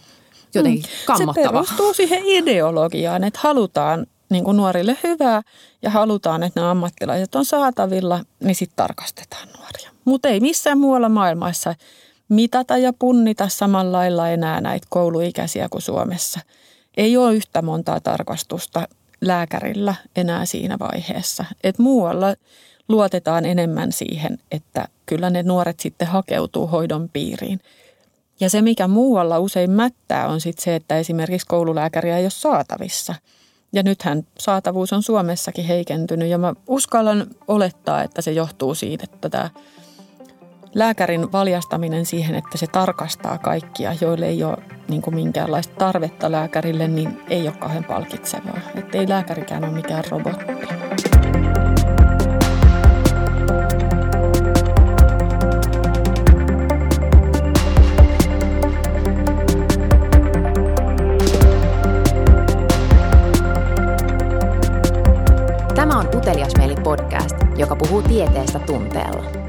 jotenkin 0.54 0.82
mm. 0.82 0.88
kammottavaa. 1.06 1.64
Se 1.64 1.68
perustuu 1.68 1.94
siihen 1.94 2.22
ideologiaan, 2.26 3.24
että 3.24 3.40
halutaan 3.42 4.06
niin 4.30 4.44
kuin 4.44 4.56
nuorille 4.56 4.96
hyvää 5.02 5.42
ja 5.82 5.90
halutaan, 5.90 6.42
että 6.42 6.60
nämä 6.60 6.70
ammattilaiset 6.70 7.34
on 7.34 7.44
saatavilla, 7.44 8.24
niin 8.40 8.54
sitten 8.54 8.76
tarkastetaan 8.76 9.48
nuoria. 9.58 9.90
Mutta 10.04 10.28
ei 10.28 10.40
missään 10.40 10.78
muualla 10.78 11.08
maailmassa 11.08 11.74
mitata 12.28 12.78
ja 12.78 12.92
punnita 12.92 13.48
samalla 13.48 13.98
lailla 13.98 14.28
enää 14.28 14.60
näitä 14.60 14.86
kouluikäisiä 14.90 15.68
kuin 15.68 15.82
Suomessa. 15.82 16.40
Ei 16.96 17.16
ole 17.16 17.34
yhtä 17.34 17.62
montaa 17.62 18.00
tarkastusta 18.00 18.88
lääkärillä 19.20 19.94
enää 20.16 20.44
siinä 20.44 20.78
vaiheessa. 20.78 21.44
Et 21.64 21.78
muualla 21.78 22.34
luotetaan 22.88 23.44
enemmän 23.44 23.92
siihen, 23.92 24.38
että 24.50 24.88
kyllä 25.06 25.30
ne 25.30 25.42
nuoret 25.42 25.80
sitten 25.80 26.08
hakeutuu 26.08 26.66
hoidon 26.66 27.08
piiriin. 27.12 27.60
Ja 28.40 28.50
se, 28.50 28.62
mikä 28.62 28.88
muualla 28.88 29.38
usein 29.38 29.70
mättää, 29.70 30.28
on 30.28 30.40
sitten 30.40 30.64
se, 30.64 30.74
että 30.74 30.98
esimerkiksi 30.98 31.46
koululääkäriä 31.46 32.18
ei 32.18 32.24
ole 32.24 32.30
saatavissa. 32.30 33.14
Ja 33.72 33.82
nythän 33.82 34.26
saatavuus 34.38 34.92
on 34.92 35.02
Suomessakin 35.02 35.64
heikentynyt 35.64 36.28
ja 36.28 36.38
mä 36.38 36.54
uskallan 36.66 37.26
olettaa, 37.48 38.02
että 38.02 38.22
se 38.22 38.32
johtuu 38.32 38.74
siitä, 38.74 39.04
että 39.12 39.28
tämä 39.28 39.50
lääkärin 40.74 41.32
valjastaminen 41.32 42.06
siihen, 42.06 42.34
että 42.34 42.58
se 42.58 42.66
tarkastaa 42.66 43.38
kaikkia, 43.38 43.92
joille 44.00 44.26
ei 44.26 44.44
ole 44.44 44.56
niin 44.88 45.02
kuin 45.02 45.14
minkäänlaista 45.14 45.74
tarvetta 45.74 46.32
lääkärille, 46.32 46.88
niin 46.88 47.22
ei 47.28 47.48
ole 47.48 47.56
kauhean 47.56 47.84
palkitsevaa. 47.84 48.58
Että 48.74 48.98
ei 48.98 49.08
lääkärikään 49.08 49.64
ole 49.64 49.72
mikään 49.72 50.04
robotti. 50.10 50.44
Tämä 65.74 65.98
on 65.98 66.08
Utelias 66.16 66.52
Mieli 66.58 66.74
podcast, 66.74 67.36
joka 67.56 67.76
puhuu 67.76 68.02
tieteestä 68.02 68.58
tunteella. 68.58 69.39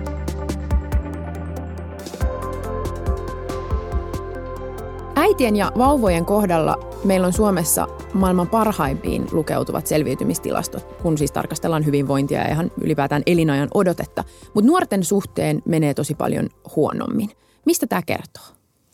Äitien 5.41 5.55
ja 5.55 5.71
vauvojen 5.77 6.25
kohdalla 6.25 6.99
meillä 7.03 7.27
on 7.27 7.33
Suomessa 7.33 7.87
maailman 8.13 8.47
parhaimpiin 8.47 9.27
lukeutuvat 9.31 9.87
selviytymistilastot, 9.87 10.83
kun 11.01 11.17
siis 11.17 11.31
tarkastellaan 11.31 11.85
hyvinvointia 11.85 12.41
ja 12.41 12.51
ihan 12.51 12.71
ylipäätään 12.81 13.23
elinajan 13.25 13.67
odotetta. 13.73 14.23
Mutta 14.53 14.67
nuorten 14.67 15.03
suhteen 15.03 15.61
menee 15.65 15.93
tosi 15.93 16.15
paljon 16.15 16.49
huonommin. 16.75 17.29
Mistä 17.65 17.87
tämä 17.87 18.01
kertoo? 18.01 18.43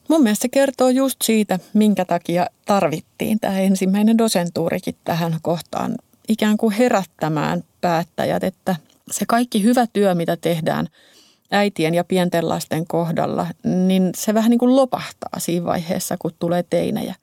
Mun 0.09 0.23
mielestä 0.23 0.41
se 0.41 0.49
kertoo 0.49 0.89
just 0.89 1.17
siitä, 1.23 1.59
minkä 1.73 2.05
takia 2.05 2.47
tarvittiin 2.65 3.39
tämä 3.39 3.59
ensimmäinen 3.59 4.17
dosentuurikin 4.17 4.95
tähän 5.03 5.37
kohtaan. 5.41 5.95
Ikään 6.27 6.57
kuin 6.57 6.73
herättämään 6.73 7.63
päättäjät, 7.81 8.43
että 8.43 8.75
se 9.11 9.25
kaikki 9.27 9.63
hyvä 9.63 9.87
työ, 9.93 10.15
mitä 10.15 10.37
tehdään 10.37 10.87
äitien 11.51 11.93
ja 11.93 12.03
pienten 12.03 12.49
lasten 12.49 12.87
kohdalla, 12.87 13.47
niin 13.63 14.09
se 14.17 14.33
vähän 14.33 14.49
niin 14.49 14.59
kuin 14.59 14.75
lopahtaa 14.75 15.39
siinä 15.39 15.65
vaiheessa, 15.65 16.15
kun 16.19 16.31
tulee 16.39 16.63
teinejä. 16.69 17.15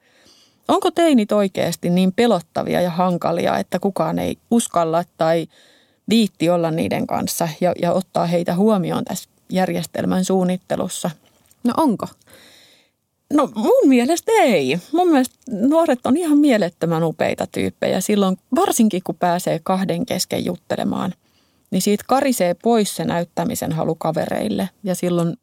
Onko 0.67 0.91
teinit 0.91 1.31
oikeasti 1.31 1.89
niin 1.89 2.13
pelottavia 2.15 2.81
ja 2.81 2.89
hankalia, 2.89 3.57
että 3.57 3.79
kukaan 3.79 4.19
ei 4.19 4.37
uskalla 4.51 5.03
tai 5.17 5.47
viitti 6.09 6.49
olla 6.49 6.71
niiden 6.71 7.07
kanssa 7.07 7.49
ja, 7.61 7.73
ja 7.81 7.93
ottaa 7.93 8.25
heitä 8.25 8.55
huomioon 8.55 9.05
tässä 9.05 9.29
järjestelmän 9.49 10.25
suunnittelussa? 10.25 11.11
No 11.63 11.73
onko? 11.77 12.07
No 13.33 13.49
mun 13.55 13.87
mielestä 13.87 14.31
ei. 14.31 14.79
Mun 14.91 15.07
mielestä 15.07 15.35
nuoret 15.51 15.99
on 16.05 16.17
ihan 16.17 16.37
mielettömän 16.37 17.03
upeita 17.03 17.47
tyyppejä 17.51 18.01
silloin, 18.01 18.37
varsinkin 18.55 19.01
kun 19.03 19.15
pääsee 19.15 19.59
kahden 19.63 20.05
kesken 20.05 20.45
juttelemaan. 20.45 21.13
Niin 21.71 21.81
siitä 21.81 22.03
karisee 22.07 22.53
pois 22.53 22.95
se 22.95 23.05
näyttämisen 23.05 23.71
halu 23.71 23.95
kavereille 23.95 24.69
ja 24.83 24.95
silloin 24.95 25.33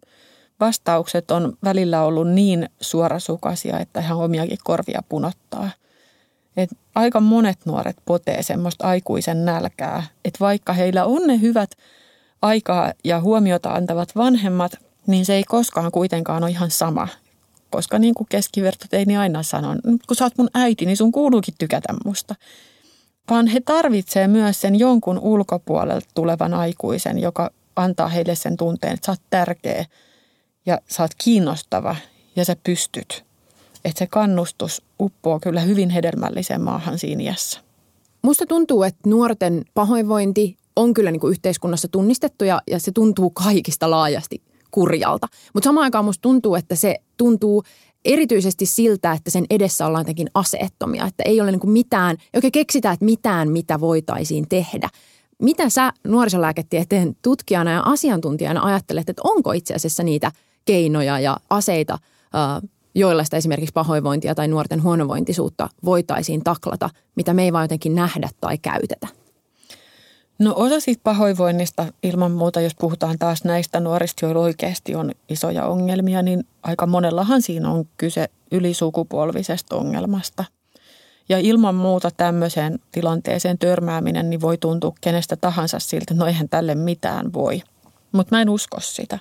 vastaukset 0.61 1.31
on 1.31 1.53
välillä 1.65 2.03
ollut 2.03 2.31
niin 2.31 2.69
suorasukaisia, 2.81 3.79
että 3.79 4.01
ihan 4.01 4.19
omiakin 4.19 4.59
korvia 4.65 5.03
punottaa. 5.09 5.71
Et 6.57 6.71
aika 6.95 7.21
monet 7.21 7.59
nuoret 7.65 7.97
potee 8.05 8.43
semmoista 8.43 8.87
aikuisen 8.87 9.45
nälkää, 9.45 10.03
että 10.25 10.41
vaikka 10.41 10.73
heillä 10.73 11.05
on 11.05 11.27
ne 11.27 11.41
hyvät 11.41 11.71
aikaa 12.43 12.93
ja 13.05 13.21
huomiota 13.21 13.71
antavat 13.71 14.17
vanhemmat, 14.17 14.73
niin 15.07 15.25
se 15.25 15.35
ei 15.35 15.45
koskaan 15.45 15.93
kuitenkaan 15.93 16.43
ole 16.43 16.51
ihan 16.51 16.71
sama, 16.71 17.09
koska 17.71 17.99
niin 17.99 18.15
kuin 18.15 18.27
keskivertoteini 18.29 19.17
aina 19.17 19.43
sanon, 19.43 19.79
kun 20.07 20.17
sä 20.17 20.25
oot 20.25 20.39
mun 20.39 20.51
äiti, 20.55 20.87
niin 20.87 20.97
sun 20.97 21.13
kuuluukin 21.13 21.55
tykätä 21.59 21.95
musta. 22.05 22.35
Vaan 23.31 23.47
he 23.47 23.61
tarvitsee 23.61 24.29
myös 24.29 24.61
sen 24.61 24.79
jonkun 24.79 25.19
ulkopuolelta 25.19 26.09
tulevan 26.15 26.55
aikuisen, 26.55 27.19
joka 27.19 27.51
antaa 27.77 28.09
heille 28.09 28.35
sen 28.35 28.57
tunteen, 28.57 28.95
että 28.95 29.07
sä 29.07 29.13
oot 29.13 29.21
tärkeä 29.31 29.85
ja 30.67 30.79
sä 30.89 31.03
oot 31.03 31.11
kiinnostava 31.25 31.97
ja 32.37 32.45
sä 32.45 32.57
pystyt. 32.65 33.25
Että 33.85 33.99
se 33.99 34.07
kannustus 34.07 34.83
uppoo 35.01 35.41
kyllä 35.41 35.61
hyvin 35.61 35.91
hedelmälliseen 35.91 36.61
maahan 36.61 36.99
siinä 36.99 37.23
iässä. 37.23 37.61
Musta 38.23 38.47
tuntuu, 38.47 38.83
että 38.83 39.09
nuorten 39.11 39.65
pahoinvointi 39.75 40.57
on 40.77 40.95
kyllä 40.95 41.11
niin 41.11 41.21
kuin 41.21 41.31
yhteiskunnassa 41.31 41.89
tunnistettu 41.89 42.45
ja, 42.45 42.63
ja 42.71 42.81
se 42.81 42.93
tuntuu 42.93 43.31
kaikista 43.31 43.91
laajasti 43.91 44.43
kurjalta. 44.71 45.29
Mutta 45.55 45.69
samaan 45.69 45.85
aikaan 45.85 46.05
musta 46.05 46.23
tuntuu, 46.23 46.55
että 46.55 46.75
se 46.75 46.99
tuntuu 47.17 47.63
erityisesti 48.05 48.67
siltä, 48.67 49.13
että 49.13 49.31
sen 49.31 49.45
edessä 49.51 49.87
ollaan 49.87 50.01
jotenkin 50.01 50.31
aseettomia, 50.35 51.07
että 51.07 51.23
ei 51.27 51.41
ole 51.41 51.51
niin 51.51 51.61
kuin 51.61 51.71
mitään, 51.71 52.17
oikein 52.35 52.53
keksitä, 52.53 52.93
että 52.93 53.05
mitään, 53.05 53.51
mitä 53.51 53.81
voitaisiin 53.81 54.49
tehdä. 54.49 54.89
Mitä 55.39 55.69
sä 55.69 55.93
nuorisolääketieteen 56.05 57.17
tutkijana 57.23 57.71
ja 57.71 57.83
asiantuntijana 57.85 58.63
ajattelet, 58.63 59.09
että 59.09 59.23
onko 59.25 59.53
itse 59.53 59.75
asiassa 59.75 60.03
niitä 60.03 60.33
keinoja 60.65 61.21
ja 61.21 61.37
aseita, 61.51 61.99
joilla 62.95 63.25
sitä 63.25 63.37
esimerkiksi 63.37 63.73
pahoinvointia 63.73 64.35
tai 64.35 64.49
nuorten 64.49 64.83
huonovointisuutta 64.83 65.69
voitaisiin 65.85 66.45
taklata, 66.45 66.91
mitä 67.17 67.35
me 67.35 67.45
ei 67.45 67.53
vaan 67.53 67.65
jotenkin 67.65 67.95
nähdä 67.95 68.29
tai 68.41 68.59
käytetä? 68.59 69.22
No 70.43 70.55
osa 70.57 70.81
siitä 70.81 71.01
pahoinvoinnista 71.05 71.87
ilman 72.03 72.33
muuta, 72.33 72.61
jos 72.61 72.75
puhutaan 72.75 73.19
taas 73.19 73.45
näistä 73.45 73.81
nuorista, 73.81 74.27
joilla 74.27 74.41
oikeasti 74.41 74.95
on 74.95 75.11
isoja 75.29 75.67
ongelmia, 75.67 76.23
niin 76.23 76.47
aika 76.63 76.87
monellahan 76.87 77.43
siinä 77.43 77.71
on 77.71 77.85
kyse 77.97 78.29
ylisukupolvisesta 78.53 79.77
ongelmasta. 79.77 80.45
Ja 81.29 81.39
ilman 81.39 81.75
muuta 81.75 82.11
tämmöiseen 82.17 82.79
tilanteeseen 82.93 83.59
törmääminen 83.59 84.31
niin 84.31 84.41
voi 84.41 84.59
tuntua 84.59 84.95
kenestä 85.01 85.37
tahansa 85.37 85.79
siltä, 85.79 86.15
no 86.15 86.27
eihän 86.27 86.49
tälle 86.49 86.75
mitään 86.75 87.33
voi. 87.33 87.63
Mutta 88.13 88.37
mä 88.37 88.43
en 88.43 88.51
usko 88.51 88.81
sitä. 88.81 89.19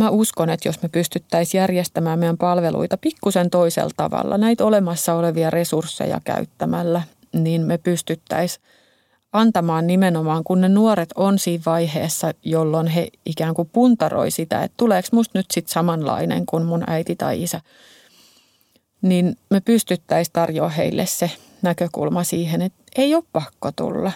Mä 0.00 0.10
uskon, 0.10 0.50
että 0.50 0.68
jos 0.68 0.82
me 0.82 0.88
pystyttäisiin 0.88 1.58
järjestämään 1.58 2.18
meidän 2.18 2.38
palveluita 2.38 2.96
pikkusen 2.96 3.50
toisella 3.50 3.92
tavalla, 3.96 4.38
näitä 4.38 4.64
olemassa 4.64 5.14
olevia 5.14 5.50
resursseja 5.50 6.20
käyttämällä, 6.24 7.02
niin 7.32 7.62
me 7.62 7.78
pystyttäisiin 7.78 8.62
antamaan 9.32 9.86
nimenomaan, 9.86 10.44
kun 10.44 10.60
ne 10.60 10.68
nuoret 10.68 11.08
on 11.14 11.38
siinä 11.38 11.62
vaiheessa, 11.66 12.32
jolloin 12.42 12.86
he 12.86 13.08
ikään 13.26 13.54
kuin 13.54 13.70
puntaroi 13.72 14.30
sitä, 14.30 14.62
että 14.62 14.74
tuleeko 14.76 15.08
musta 15.12 15.38
nyt 15.38 15.46
sitten 15.50 15.72
samanlainen 15.72 16.46
kuin 16.46 16.64
mun 16.64 16.84
äiti 16.86 17.16
tai 17.16 17.42
isä. 17.42 17.60
Niin 19.02 19.36
me 19.50 19.60
pystyttäisiin 19.60 20.32
tarjoamaan 20.32 20.76
heille 20.76 21.06
se 21.06 21.30
näkökulma 21.62 22.24
siihen, 22.24 22.62
että 22.62 22.82
ei 22.96 23.14
ole 23.14 23.24
pakko 23.32 23.72
tulla. 23.76 24.12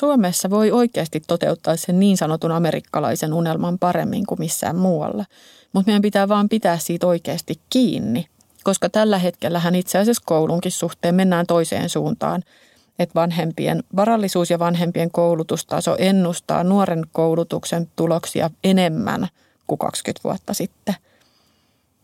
Suomessa 0.00 0.50
voi 0.50 0.70
oikeasti 0.70 1.22
toteuttaa 1.26 1.76
sen 1.76 2.00
niin 2.00 2.16
sanotun 2.16 2.52
amerikkalaisen 2.52 3.32
unelman 3.32 3.78
paremmin 3.78 4.26
kuin 4.26 4.40
missään 4.40 4.76
muualla. 4.76 5.24
Mutta 5.72 5.88
meidän 5.88 6.02
pitää 6.02 6.28
vaan 6.28 6.48
pitää 6.48 6.78
siitä 6.78 7.06
oikeasti 7.06 7.60
kiinni, 7.70 8.26
koska 8.64 8.88
tällä 8.88 9.18
hetkellähän 9.18 9.74
itse 9.74 9.98
asiassa 9.98 10.22
koulunkin 10.26 10.72
suhteen 10.72 11.14
mennään 11.14 11.46
toiseen 11.46 11.88
suuntaan– 11.88 12.42
että 12.98 13.14
vanhempien 13.14 13.82
varallisuus 13.96 14.50
ja 14.50 14.58
vanhempien 14.58 15.10
koulutustaso 15.10 15.96
ennustaa 15.98 16.64
nuoren 16.64 17.04
koulutuksen 17.12 17.88
tuloksia 17.96 18.50
enemmän 18.64 19.28
kuin 19.66 19.78
20 19.78 20.20
vuotta 20.24 20.54
sitten. 20.54 20.94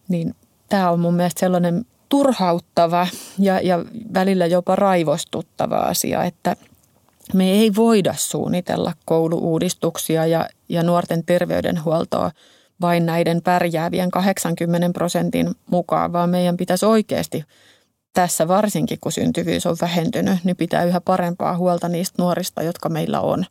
Niin 0.08 0.34
tämä 0.68 0.90
on 0.90 1.00
mun 1.00 1.14
mielestä 1.14 1.40
sellainen 1.40 1.86
turhauttava 2.08 3.06
ja, 3.38 3.60
ja 3.60 3.84
välillä 4.14 4.46
jopa 4.46 4.76
raivostuttava 4.76 5.76
asia, 5.76 6.24
että 6.24 6.56
me 7.34 7.50
ei 7.50 7.74
voida 7.76 8.14
suunnitella 8.16 8.92
kouluuudistuksia 9.04 10.26
ja, 10.26 10.48
ja 10.68 10.82
nuorten 10.82 11.24
terveydenhuoltoa 11.24 12.30
vain 12.80 13.06
näiden 13.06 13.42
pärjäävien 13.42 14.10
80 14.10 14.90
prosentin 14.94 15.54
mukaan, 15.70 16.12
vaan 16.12 16.30
meidän 16.30 16.56
pitäisi 16.56 16.86
oikeasti– 16.86 17.44
tässä 18.18 18.48
varsinkin, 18.48 18.98
kun 19.00 19.12
syntyvyys 19.12 19.66
on 19.66 19.76
vähentynyt, 19.80 20.38
niin 20.44 20.56
pitää 20.56 20.84
yhä 20.84 21.00
parempaa 21.00 21.56
huolta 21.56 21.88
niistä 21.88 22.22
nuorista, 22.22 22.62
jotka 22.62 22.88
meillä 22.88 23.20
on 23.20 23.44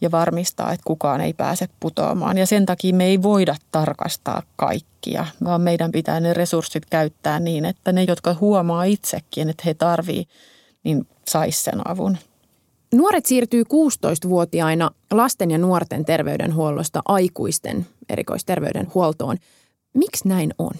ja 0.00 0.10
varmistaa, 0.10 0.72
että 0.72 0.84
kukaan 0.84 1.20
ei 1.20 1.32
pääse 1.32 1.68
putoamaan. 1.80 2.38
Ja 2.38 2.46
sen 2.46 2.66
takia 2.66 2.94
me 2.94 3.04
ei 3.04 3.22
voida 3.22 3.56
tarkastaa 3.72 4.42
kaikkia, 4.56 5.26
vaan 5.44 5.60
meidän 5.60 5.92
pitää 5.92 6.20
ne 6.20 6.34
resurssit 6.34 6.86
käyttää 6.86 7.40
niin, 7.40 7.64
että 7.64 7.92
ne, 7.92 8.02
jotka 8.02 8.36
huomaa 8.40 8.84
itsekin, 8.84 9.48
että 9.48 9.62
he 9.66 9.74
tarvii, 9.74 10.24
niin 10.84 11.06
sais 11.28 11.64
sen 11.64 11.90
avun. 11.90 12.18
Nuoret 12.94 13.26
siirtyy 13.26 13.62
16-vuotiaina 13.62 14.90
lasten 15.12 15.50
ja 15.50 15.58
nuorten 15.58 16.04
terveydenhuollosta 16.04 17.02
aikuisten 17.04 17.86
erikoisterveydenhuoltoon. 18.08 19.36
Miksi 19.94 20.28
näin 20.28 20.54
on? 20.58 20.74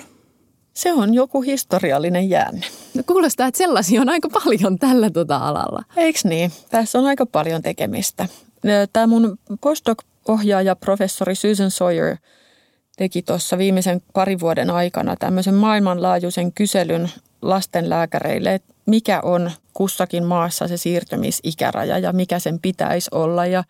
Se 0.72 0.92
on 0.92 1.14
joku 1.14 1.42
historiallinen 1.42 2.30
jäänne. 2.30 2.66
No 2.96 3.02
kuulostaa, 3.06 3.46
että 3.46 3.58
sellaisia 3.58 4.00
on 4.00 4.08
aika 4.08 4.28
paljon 4.44 4.78
tällä 4.78 5.10
tota 5.10 5.36
alalla. 5.36 5.82
Eiks 5.96 6.24
niin? 6.24 6.52
Tässä 6.70 6.98
on 6.98 7.06
aika 7.06 7.26
paljon 7.26 7.62
tekemistä. 7.62 8.28
Tämä 8.92 9.06
mun 9.06 9.38
postdoc-ohjaaja, 9.60 10.76
professori 10.76 11.34
Susan 11.34 11.70
Sawyer, 11.70 12.16
teki 12.96 13.22
tuossa 13.22 13.58
viimeisen 13.58 14.02
parin 14.12 14.40
vuoden 14.40 14.70
aikana 14.70 15.16
tämmöisen 15.16 15.54
maailmanlaajuisen 15.54 16.52
kyselyn 16.52 17.10
lastenlääkäreille, 17.42 18.54
että 18.54 18.74
mikä 18.86 19.20
on 19.20 19.50
kussakin 19.74 20.24
maassa 20.24 20.68
se 20.68 20.76
siirtymisikäraja 20.76 21.98
ja 21.98 22.12
mikä 22.12 22.38
sen 22.38 22.58
pitäisi 22.60 23.10
olla. 23.12 23.46
Ja 23.46 23.64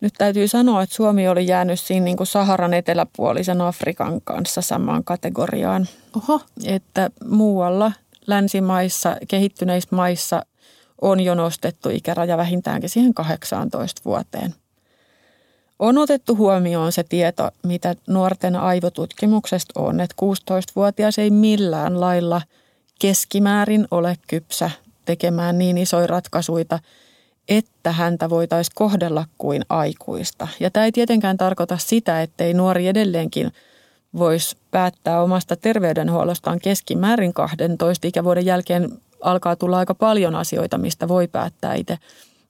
nyt 0.00 0.12
täytyy 0.18 0.48
sanoa, 0.48 0.82
että 0.82 0.94
Suomi 0.94 1.28
oli 1.28 1.46
jäänyt 1.46 1.80
siinä 1.80 2.04
niin 2.04 2.16
kuin 2.16 2.26
Saharan 2.26 2.74
eteläpuolisen 2.74 3.60
Afrikan 3.60 4.20
kanssa 4.20 4.62
samaan 4.62 5.04
kategoriaan. 5.04 5.86
Oho. 6.16 6.40
Että 6.64 7.10
muualla 7.24 7.92
länsimaissa, 8.26 9.16
kehittyneissä 9.28 9.96
maissa 9.96 10.46
on 11.00 11.20
jo 11.20 11.34
nostettu 11.34 11.88
ikäraja 11.88 12.36
vähintäänkin 12.36 12.90
siihen 12.90 13.14
18 13.14 14.02
vuoteen. 14.04 14.54
On 15.78 15.98
otettu 15.98 16.36
huomioon 16.36 16.92
se 16.92 17.04
tieto, 17.04 17.50
mitä 17.62 17.94
nuorten 18.06 18.56
aivotutkimuksesta 18.56 19.80
on, 19.80 20.00
että 20.00 20.16
16-vuotias 20.22 21.18
ei 21.18 21.30
millään 21.30 22.00
lailla 22.00 22.42
keskimäärin 23.00 23.88
ole 23.90 24.16
kypsä 24.28 24.70
tekemään 25.04 25.58
niin 25.58 25.78
isoja 25.78 26.06
ratkaisuja– 26.06 26.78
että 27.48 27.92
häntä 27.92 28.30
voitaisiin 28.30 28.74
kohdella 28.74 29.24
kuin 29.38 29.62
aikuista. 29.68 30.48
Ja 30.60 30.70
tämä 30.70 30.86
ei 30.86 30.92
tietenkään 30.92 31.36
tarkoita 31.36 31.78
sitä, 31.78 32.22
ettei 32.22 32.54
nuori 32.54 32.88
edelleenkin 32.88 33.52
voisi 34.18 34.56
päättää 34.70 35.22
omasta 35.22 35.56
terveydenhuollostaan 35.56 36.60
keskimäärin 36.60 37.34
12 37.34 38.08
ikävuoden 38.08 38.46
jälkeen 38.46 38.98
alkaa 39.20 39.56
tulla 39.56 39.78
aika 39.78 39.94
paljon 39.94 40.34
asioita, 40.34 40.78
mistä 40.78 41.08
voi 41.08 41.28
päättää 41.28 41.74
itse. 41.74 41.98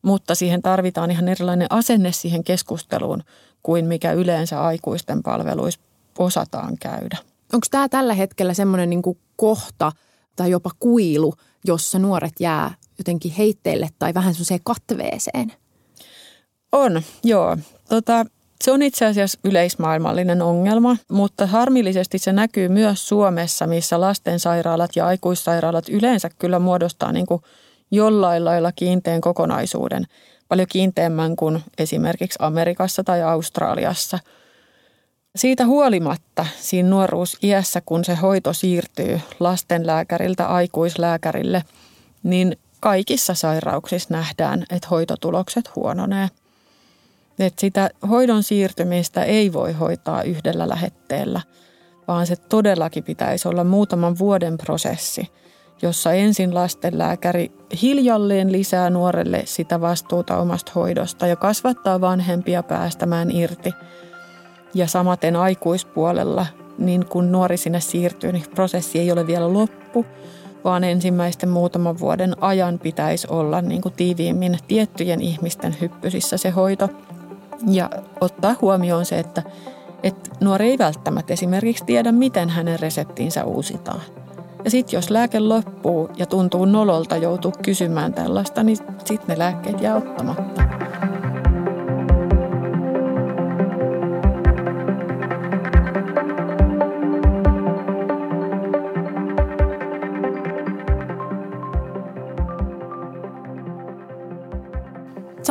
Mutta 0.03 0.35
siihen 0.35 0.63
tarvitaan 0.63 1.11
ihan 1.11 1.29
erilainen 1.29 1.67
asenne 1.71 2.13
siihen 2.13 2.45
keskusteluun 2.45 3.23
kuin 3.63 3.85
mikä 3.85 4.13
yleensä 4.13 4.63
aikuisten 4.63 5.23
palveluissa 5.23 5.81
osataan 6.19 6.79
käydä. 6.79 7.19
Onko 7.53 7.67
tämä 7.71 7.89
tällä 7.89 8.15
hetkellä 8.15 8.55
semmoinen 8.55 8.91
niin 8.91 9.03
kohta 9.37 9.93
tai 10.37 10.51
jopa 10.51 10.71
kuilu, 10.79 11.35
jossa 11.65 11.99
nuoret 11.99 12.33
jää 12.41 12.75
jotenkin 12.99 13.33
heitteille 13.33 13.89
tai 13.99 14.15
vähän 14.15 14.35
semmoiseen 14.35 14.61
katveeseen? 14.65 15.53
On, 16.73 17.03
joo. 17.25 17.57
Tota, 17.89 18.27
Se 18.63 18.73
on 18.73 18.83
itse 18.83 19.07
asiassa 19.07 19.39
yleismaailmallinen 19.45 20.43
ongelma, 20.43 20.97
mutta 21.11 21.47
harmillisesti 21.47 22.19
se 22.19 22.33
näkyy 22.33 22.69
myös 22.69 23.09
Suomessa, 23.09 23.67
missä 23.67 24.01
lastensairaalat 24.01 24.97
ja 24.97 25.07
aikuissairaalat 25.07 25.89
yleensä 25.89 26.31
kyllä 26.39 26.59
muodostaa 26.59 27.13
niin 27.13 27.27
kuin 27.27 27.43
jollain 27.91 28.45
lailla 28.45 28.73
kiinteän 28.73 29.21
kokonaisuuden, 29.21 30.05
paljon 30.49 30.69
kiinteämmän 30.69 31.37
kuin 31.37 31.63
esimerkiksi 31.79 32.39
Amerikassa 32.43 33.05
tai 33.05 33.23
Australiassa. 33.23 34.19
Siitä 35.37 35.67
huolimatta 35.67 36.47
siinä 36.61 36.89
nuoruusiässä, 36.89 37.83
kun 37.87 38.05
se 38.05 38.15
hoito 38.15 38.53
siirtyy 38.53 39.21
lastenlääkäriltä 39.41 40.47
aikuislääkärille, 40.47 41.65
niin 42.23 42.57
kaikissa 42.81 43.35
sairauksissa 43.35 44.15
nähdään, 44.15 44.65
että 44.71 44.89
hoitotulokset 44.91 45.77
huononee. 45.77 46.29
Että 47.47 47.61
sitä 47.61 47.91
hoidon 48.11 48.43
siirtymistä 48.43 49.25
ei 49.25 49.53
voi 49.53 49.73
hoitaa 49.73 50.23
yhdellä 50.23 50.69
lähetteellä, 50.69 51.41
vaan 52.09 52.27
se 52.27 52.37
todellakin 52.37 53.05
pitäisi 53.05 53.49
olla 53.49 53.65
muutaman 53.65 54.19
vuoden 54.19 54.59
prosessi, 54.59 55.29
jossa 55.83 56.13
ensin 56.13 56.55
lastenlääkäri 56.55 57.53
hiljalleen 57.83 58.53
lisää 58.53 58.91
nuorelle 58.91 59.43
sitä 59.45 59.81
vastuuta 59.81 60.37
omasta 60.37 60.73
hoidosta 60.75 61.27
ja 61.27 61.37
kasvattaa 61.37 62.01
vanhempia 62.01 62.63
päästämään 62.63 63.31
irti. 63.31 63.75
Ja 64.75 64.87
samaten 64.87 65.37
aikuispuolella, 65.37 66.47
niin 66.79 67.07
kun 67.07 67.33
nuori 67.33 67.57
sinne 67.57 67.81
siirtyy, 67.81 68.33
niin 68.33 68.45
prosessi 68.55 68.99
ei 68.99 69.13
ole 69.13 69.27
vielä 69.27 69.53
loppu, 69.53 70.07
vaan 70.65 70.85
ensimmäisten 70.85 71.49
muutaman 71.49 71.99
vuoden 71.99 72.43
ajan 72.43 72.79
pitäisi 72.79 73.27
olla 73.31 73.61
niin 73.61 73.83
kuin 73.83 73.95
tiiviimmin 73.95 74.59
tiettyjen 74.69 75.21
ihmisten 75.21 75.77
hyppysissä 75.81 76.37
se 76.37 76.51
hoito. 76.51 76.89
Ja 77.67 77.91
ottaa 78.21 78.55
huomioon 78.61 79.05
se, 79.05 79.19
että, 79.19 79.43
että 80.03 80.31
nuori 80.41 80.71
ei 80.71 80.79
välttämättä 80.79 81.33
esimerkiksi 81.33 81.85
tiedä, 81.85 82.13
miten 82.13 82.49
hänen 82.49 82.81
reseptinsä 82.81 83.45
uusitaan. 83.45 84.01
Ja 84.65 84.71
sitten 84.71 84.97
jos 84.97 85.11
lääke 85.11 85.41
loppuu 85.41 86.11
ja 86.17 86.27
tuntuu 86.27 86.65
nololta 86.65 87.17
joutua 87.17 87.53
kysymään 87.63 88.15
tällaista, 88.15 88.63
niin 88.63 88.77
sitten 89.05 89.29
ne 89.29 89.39
lääkkeet 89.39 89.81
jää 89.81 89.97
ottamatta. 89.97 90.63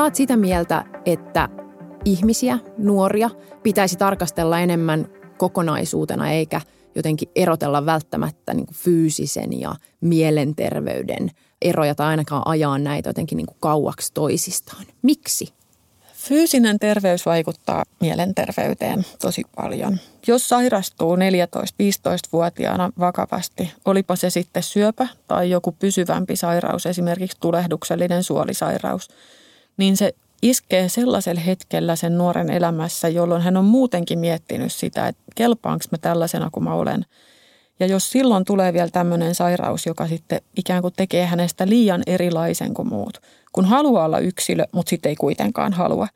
Oot 0.02 0.16
sitä 0.16 0.38
mieltä, 0.38 0.84
että 1.06 1.50
ihmisiä, 2.06 2.60
nuoria, 2.78 3.30
pitäisi 3.64 3.98
tarkastella 3.98 4.60
enemmän 4.60 5.08
kokonaisuutena 5.38 6.32
eikä 6.32 6.62
jotenkin 6.96 7.30
erotella 7.36 7.86
välttämättä 7.86 8.54
niin 8.54 8.68
fyysisen 8.74 9.60
ja 9.60 9.76
mielenterveyden 10.02 11.32
eroja 11.62 11.96
tai 11.96 12.08
ainakaan 12.08 12.44
ajaa 12.46 12.78
näitä 12.78 13.10
jotenkin 13.10 13.38
niin 13.38 13.48
kauaksi 13.60 14.14
toisistaan. 14.14 14.86
Miksi? 15.02 15.54
Fyysinen 16.14 16.80
terveys 16.80 17.26
vaikuttaa 17.26 17.84
tosi 19.22 19.44
paljon. 19.56 19.98
Jos 20.28 20.50
sairastuu 20.50 21.16
14-15-vuotiaana 21.16 22.92
vakavasti, 23.00 23.72
olipa 23.86 24.16
se 24.16 24.30
sitten 24.30 24.64
syöpä 24.64 25.08
tai 25.28 25.50
joku 25.50 25.72
pysyvämpi 25.72 26.36
sairaus, 26.36 26.86
esimerkiksi 26.86 27.38
tulehduksellinen 27.40 28.24
suolisairaus– 28.24 29.10
niin 29.78 29.98
se 29.98 30.14
iskee 30.42 30.90
sellaisella 30.90 31.42
hetkellä 31.42 31.96
sen 31.96 32.18
nuoren 32.18 32.50
elämässä, 32.50 33.08
jolloin 33.08 33.42
hän 33.42 33.58
on 33.58 33.66
muutenkin 33.66 34.20
miettinyt 34.20 34.72
sitä, 34.72 35.08
että 35.08 35.24
kelpaanko 35.36 35.86
mä 35.92 35.98
tällaisena 35.98 36.50
kuin 36.52 36.64
mä 36.64 36.74
olen. 36.74 37.06
Ja 37.80 37.88
jos 37.88 38.12
silloin 38.12 38.46
tulee 38.46 38.74
vielä 38.74 38.90
tämmöinen 38.90 39.36
sairaus, 39.36 39.86
joka 39.86 40.08
sitten 40.08 40.42
ikään 40.58 40.82
kuin 40.82 40.94
tekee 40.98 41.26
hänestä 41.26 41.68
liian 41.68 42.04
erilaisen 42.08 42.74
kuin 42.74 42.88
muut, 42.88 43.22
kun 43.52 43.66
haluaa 43.66 44.06
olla 44.06 44.20
yksilö, 44.20 44.66
mutta 44.72 44.90
sitten 44.90 45.10
ei 45.10 45.16
kuitenkaan 45.16 45.74
halua, 45.74 46.08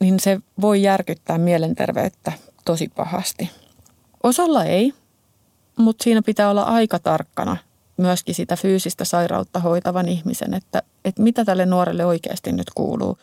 niin 0.00 0.20
se 0.20 0.40
voi 0.60 0.82
järkyttää 0.82 1.38
mielenterveyttä 1.38 2.32
tosi 2.64 2.88
pahasti. 2.96 3.50
Osalla 4.22 4.64
ei, 4.64 4.92
mutta 5.78 6.04
siinä 6.04 6.22
pitää 6.22 6.50
olla 6.50 6.62
aika 6.62 6.98
tarkkana– 6.98 7.56
myöskin 8.00 8.34
sitä 8.34 8.56
fyysistä 8.56 9.04
sairautta 9.04 9.60
hoitavan 9.60 10.08
ihmisen, 10.08 10.54
että, 10.54 10.82
että 11.04 11.22
mitä 11.22 11.44
tälle 11.44 11.66
nuorelle 11.66 12.04
oikeasti 12.04 12.52
nyt 12.52 12.70
kuuluu 12.74 13.18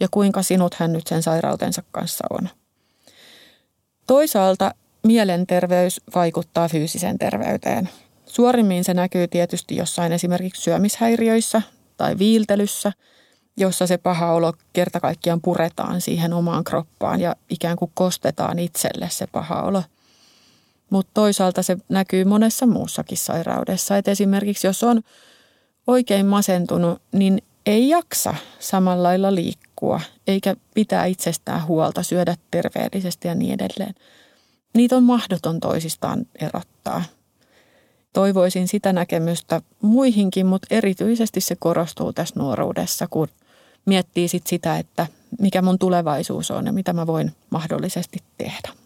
ja 0.00 0.08
kuinka 0.10 0.42
sinut 0.42 0.74
hän 0.74 0.92
nyt 0.92 1.06
sen 1.06 1.22
sairautensa 1.22 1.82
kanssa 1.92 2.24
on. 2.30 2.48
Toisaalta 4.06 4.74
mielenterveys 5.06 6.00
vaikuttaa 6.14 6.68
fyysiseen 6.68 7.18
terveyteen. 7.18 7.88
Suorimmin 8.26 8.84
se 8.84 8.94
näkyy 8.94 9.28
tietysti 9.28 9.76
jossain 9.76 10.12
esimerkiksi 10.12 10.62
syömishäiriöissä 10.62 11.62
tai 11.96 12.18
viiltelyssä, 12.18 12.92
jossa 13.56 13.86
se 13.86 13.98
paha 13.98 14.32
olo 14.32 14.52
kerta 14.72 15.00
kaikkiaan 15.00 15.40
puretaan 15.40 16.00
siihen 16.00 16.32
omaan 16.32 16.64
kroppaan 16.64 17.20
ja 17.20 17.36
ikään 17.50 17.76
kuin 17.76 17.90
kostetaan 17.94 18.58
itselle 18.58 19.08
se 19.10 19.26
paha 19.26 19.62
olo– 19.62 19.82
mutta 20.90 21.10
toisaalta 21.14 21.62
se 21.62 21.76
näkyy 21.88 22.24
monessa 22.24 22.66
muussakin 22.66 23.18
sairaudessa. 23.18 23.96
Et 23.96 24.08
esimerkiksi 24.08 24.66
jos 24.66 24.84
on 24.84 25.02
oikein 25.86 26.26
masentunut, 26.26 27.02
niin 27.12 27.42
ei 27.66 27.88
jaksa 27.88 28.34
samalla 28.58 29.02
lailla 29.02 29.34
liikkua, 29.34 30.00
eikä 30.26 30.56
pitää 30.74 31.04
itsestään 31.04 31.66
huolta, 31.66 32.02
syödä 32.02 32.34
terveellisesti 32.50 33.28
ja 33.28 33.34
niin 33.34 33.54
edelleen. 33.54 33.94
Niitä 34.74 34.96
on 34.96 35.02
mahdoton 35.02 35.60
toisistaan 35.60 36.26
erottaa. 36.40 37.02
Toivoisin 38.12 38.68
sitä 38.68 38.92
näkemystä 38.92 39.62
muihinkin, 39.82 40.46
mutta 40.46 40.66
erityisesti 40.70 41.40
se 41.40 41.56
korostuu 41.56 42.12
tässä 42.12 42.34
nuoruudessa, 42.38 43.06
kun 43.10 43.28
miettii 43.86 44.28
sit 44.28 44.46
sitä, 44.46 44.78
että 44.78 45.06
mikä 45.40 45.62
mun 45.62 45.78
tulevaisuus 45.78 46.50
on 46.50 46.66
ja 46.66 46.72
mitä 46.72 46.92
mä 46.92 47.06
voin 47.06 47.32
mahdollisesti 47.50 48.18
tehdä 48.38 48.79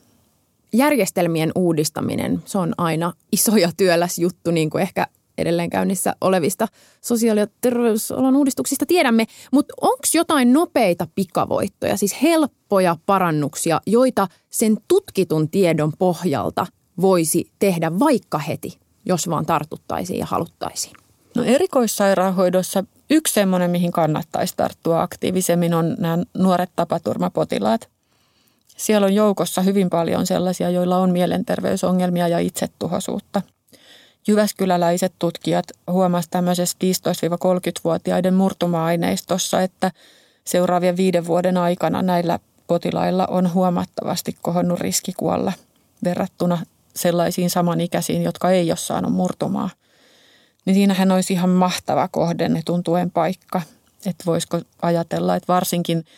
järjestelmien 0.77 1.53
uudistaminen, 1.55 2.43
se 2.45 2.59
on 2.59 2.75
aina 2.79 3.13
iso 3.33 3.57
ja 3.57 3.71
työläs 3.77 4.19
juttu, 4.19 4.51
niin 4.51 4.71
kuin 4.71 4.83
ehkä 4.83 5.07
edelleen 5.39 5.71
käynnissä 5.71 6.15
olevista 6.21 6.69
sosiaali- 7.01 7.41
ja 7.41 7.47
terveysalan 7.61 8.37
uudistuksista 8.37 8.87
tiedämme, 8.87 9.25
mutta 9.53 9.75
onko 9.81 10.03
jotain 10.15 10.53
nopeita 10.53 11.09
pikavoittoja, 11.15 11.97
siis 11.97 12.23
helppoja 12.23 12.97
parannuksia, 13.07 13.81
joita 13.87 14.29
sen 14.51 14.77
tutkitun 14.89 15.51
tiedon 15.51 15.93
pohjalta 15.99 16.67
voisi 17.01 17.51
tehdä 17.59 17.99
vaikka 17.99 18.39
heti, 18.39 18.79
jos 19.07 19.31
vaan 19.31 19.47
tartuttaisiin 19.47 20.19
ja 20.19 20.27
haluttaisiin? 20.27 20.97
No 21.37 21.45
erikoissairaanhoidossa 21.45 22.85
yksi 23.11 23.35
semmoinen, 23.35 23.71
mihin 23.71 23.93
kannattaisi 23.93 24.55
tarttua 24.57 25.03
aktiivisemmin, 25.03 25.75
on 25.75 25.97
nämä 25.99 26.19
nuoret 26.39 26.71
tapaturmapotilaat. 26.77 27.94
Siellä 28.77 29.05
on 29.05 29.15
joukossa 29.15 29.63
hyvin 29.63 29.91
paljon 29.91 30.27
sellaisia, 30.27 30.71
joilla 30.71 30.99
on 30.99 31.11
mielenterveysongelmia 31.11 32.29
ja 32.29 32.39
itsetuhoisuutta. 32.39 33.43
Jyväskyläläiset 34.27 35.13
tutkijat 35.19 35.65
huomasivat 35.91 36.31
tämmöisessä 36.31 36.79
15-30-vuotiaiden 36.85 38.35
murtuma-aineistossa, 38.35 39.63
että 39.63 39.91
seuraavien 40.45 40.97
viiden 40.97 41.27
vuoden 41.27 41.57
aikana 41.57 42.03
näillä 42.03 42.39
potilailla 42.67 43.27
on 43.27 43.55
huomattavasti 43.55 44.37
kohonnut 44.43 44.81
riski 44.81 45.13
kuolla 45.13 45.53
verrattuna 46.05 46.59
sellaisiin 46.97 47.51
samanikäisiin, 47.51 48.23
jotka 48.23 48.51
ei 48.51 48.71
ole 48.71 48.77
saanut 48.77 49.13
murtumaa. 49.13 49.71
Niin 50.65 50.75
siinähän 50.75 51.13
olisi 51.13 51.33
ihan 51.33 51.51
mahtava 51.51 52.09
kohdennetun 52.09 52.83
tuen 52.83 53.11
paikka. 53.11 53.63
Että 54.07 54.25
voisiko 54.27 54.61
ajatella, 54.83 55.37
että 55.37 55.53
varsinkin– 55.53 56.05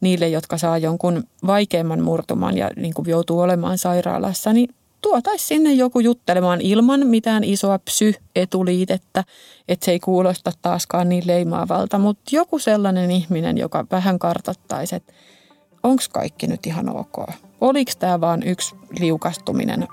niille, 0.00 0.28
jotka 0.28 0.58
saa 0.58 0.78
jonkun 0.78 1.24
vaikeamman 1.46 2.02
murtuman 2.02 2.56
ja 2.56 2.70
niin 2.76 2.94
kuin 2.94 3.08
joutuu 3.08 3.40
olemaan 3.40 3.78
sairaalassa, 3.78 4.52
niin 4.52 4.68
tuotaisi 5.02 5.46
sinne 5.46 5.72
joku 5.72 6.00
juttelemaan 6.00 6.60
ilman 6.60 7.06
mitään 7.06 7.44
isoa 7.44 7.78
psy-etuliitettä, 7.78 9.24
että 9.68 9.84
se 9.84 9.90
ei 9.90 10.00
kuulosta 10.00 10.52
taaskaan 10.62 11.08
niin 11.08 11.26
leimaavalta, 11.26 11.98
mutta 11.98 12.22
joku 12.32 12.58
sellainen 12.58 13.10
ihminen, 13.10 13.58
joka 13.58 13.86
vähän 13.90 14.18
kartoittaisi, 14.18 14.96
että 14.96 15.12
onko 15.82 16.02
kaikki 16.12 16.46
nyt 16.46 16.66
ihan 16.66 16.88
ok? 16.88 17.26
Oliko 17.60 17.92
tämä 17.98 18.20
vain 18.20 18.42
yksi 18.42 18.74
liukastuminen 18.98 19.88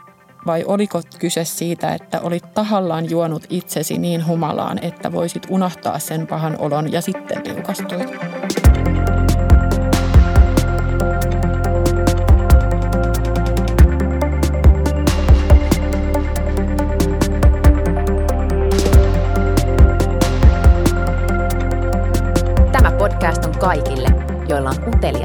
vai 0.45 0.63
oliko 0.63 1.01
kyse 1.19 1.45
siitä, 1.45 1.93
että 1.93 2.21
olit 2.21 2.53
tahallaan 2.53 3.09
juonut 3.09 3.45
itsesi 3.49 3.97
niin 3.97 4.27
humalaan, 4.27 4.83
että 4.83 5.11
voisit 5.11 5.43
unohtaa 5.49 5.99
sen 5.99 6.27
pahan 6.27 6.57
olon 6.59 6.91
ja 6.91 7.01
sitten 7.01 7.41
liukastuit? 7.45 8.26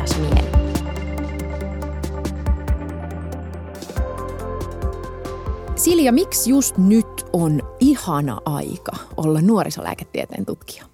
utvecklas 0.02 0.18
mer. 0.18 0.44
Silja, 5.76 6.12
miksi 6.12 6.50
just 6.50 6.78
nyt 6.78 7.06
on 7.32 7.76
ihana 7.80 8.40
aika 8.44 8.92
olla 9.16 9.40
nuorisolääketieteen 9.40 10.46
tutkija? 10.46 10.84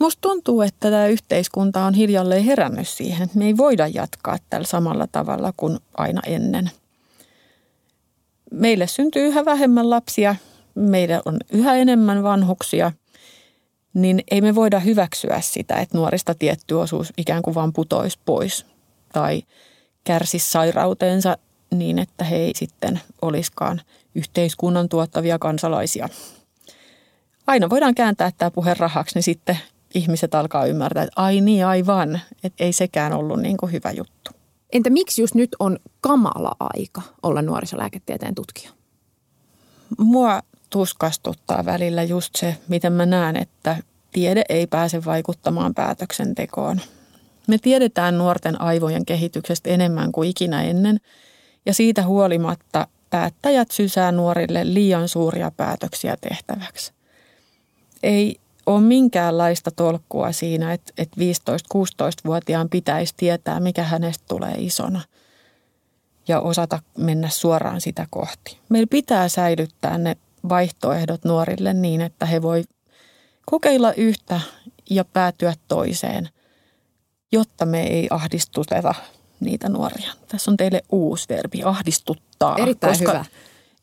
Musta 0.00 0.20
tuntuu, 0.20 0.62
että 0.62 0.90
tämä 0.90 1.06
yhteiskunta 1.06 1.84
on 1.84 1.94
hiljalleen 1.94 2.44
herännyt 2.44 2.88
siihen. 2.88 3.30
Me 3.34 3.46
ei 3.46 3.56
voida 3.56 3.86
jatkaa 3.86 4.36
tällä 4.50 4.66
samalla 4.66 5.06
tavalla 5.06 5.52
kuin 5.56 5.78
aina 5.96 6.20
ennen. 6.26 6.70
Meille 8.50 8.86
syntyy 8.86 9.26
yhä 9.26 9.44
vähemmän 9.44 9.90
lapsia, 9.90 10.36
meillä 10.74 11.22
on 11.24 11.36
yhä 11.52 11.74
enemmän 11.74 12.22
vanhuksia– 12.22 12.92
niin 13.94 14.22
ei 14.30 14.40
me 14.40 14.54
voida 14.54 14.80
hyväksyä 14.80 15.40
sitä, 15.40 15.74
että 15.74 15.98
nuorista 15.98 16.34
tietty 16.34 16.74
osuus 16.74 17.12
ikään 17.16 17.42
kuin 17.42 17.54
vaan 17.54 17.72
putoisi 17.72 18.18
pois 18.24 18.66
tai 19.12 19.42
kärsisi 20.04 20.50
sairauteensa 20.50 21.38
niin, 21.74 21.98
että 21.98 22.24
he 22.24 22.36
ei 22.36 22.52
sitten 22.56 23.00
olisikaan 23.22 23.80
yhteiskunnan 24.14 24.88
tuottavia 24.88 25.38
kansalaisia. 25.38 26.08
Aina 27.46 27.70
voidaan 27.70 27.94
kääntää 27.94 28.30
tämä 28.38 28.50
puhe 28.50 28.74
rahaksi, 28.74 29.14
niin 29.14 29.22
sitten 29.22 29.58
ihmiset 29.94 30.34
alkaa 30.34 30.66
ymmärtää, 30.66 31.02
että 31.02 31.22
ai 31.22 31.40
niin, 31.40 31.66
aivan, 31.66 32.20
että 32.44 32.64
ei 32.64 32.72
sekään 32.72 33.12
ollut 33.12 33.40
niin 33.40 33.56
kuin 33.56 33.72
hyvä 33.72 33.90
juttu. 33.90 34.30
Entä 34.72 34.90
miksi 34.90 35.22
just 35.22 35.34
nyt 35.34 35.56
on 35.58 35.78
kamala 36.00 36.56
aika 36.60 37.02
olla 37.22 37.42
nuorisolääketieteen 37.42 38.34
tutkija? 38.34 38.70
Mua 39.98 40.40
tuskastuttaa 40.74 41.64
välillä 41.64 42.02
just 42.02 42.36
se, 42.36 42.56
miten 42.68 42.92
mä 42.92 43.06
näen, 43.06 43.36
että 43.36 43.76
tiede 44.12 44.44
ei 44.48 44.66
pääse 44.66 45.04
vaikuttamaan 45.04 45.74
päätöksentekoon. 45.74 46.80
Me 47.46 47.58
tiedetään 47.58 48.18
nuorten 48.18 48.60
aivojen 48.60 49.04
kehityksestä 49.06 49.70
enemmän 49.70 50.12
kuin 50.12 50.30
ikinä 50.30 50.62
ennen, 50.62 51.00
ja 51.66 51.74
siitä 51.74 52.02
huolimatta 52.02 52.86
päättäjät 53.10 53.70
sysää 53.70 54.12
nuorille 54.12 54.74
liian 54.74 55.08
suuria 55.08 55.50
päätöksiä 55.56 56.16
tehtäväksi. 56.20 56.92
Ei 58.02 58.36
ole 58.66 58.80
minkäänlaista 58.80 59.70
tolkkua 59.70 60.32
siinä, 60.32 60.72
että, 60.72 60.92
että 60.98 61.16
15-16-vuotiaan 61.74 62.68
pitäisi 62.68 63.14
tietää, 63.16 63.60
mikä 63.60 63.82
hänestä 63.82 64.24
tulee 64.28 64.54
isona 64.58 65.00
ja 66.28 66.40
osata 66.40 66.82
mennä 66.98 67.28
suoraan 67.28 67.80
sitä 67.80 68.06
kohti. 68.10 68.58
Meillä 68.68 68.88
pitää 68.90 69.28
säilyttää 69.28 69.98
ne 69.98 70.16
vaihtoehdot 70.48 71.24
nuorille 71.24 71.72
niin, 71.72 72.00
että 72.00 72.26
he 72.26 72.42
voi 72.42 72.64
kokeilla 73.46 73.92
yhtä 73.92 74.40
ja 74.90 75.04
päätyä 75.04 75.54
toiseen, 75.68 76.28
jotta 77.32 77.66
me 77.66 77.82
ei 77.82 78.06
ahdistuteta 78.10 78.94
niitä 79.40 79.68
nuoria. 79.68 80.12
Tässä 80.28 80.50
on 80.50 80.56
teille 80.56 80.82
uusi 80.92 81.28
verbi, 81.28 81.62
ahdistuttaa. 81.62 82.56
Erittäin 82.58 82.92
koska 82.92 83.12
hyvä. 83.12 83.24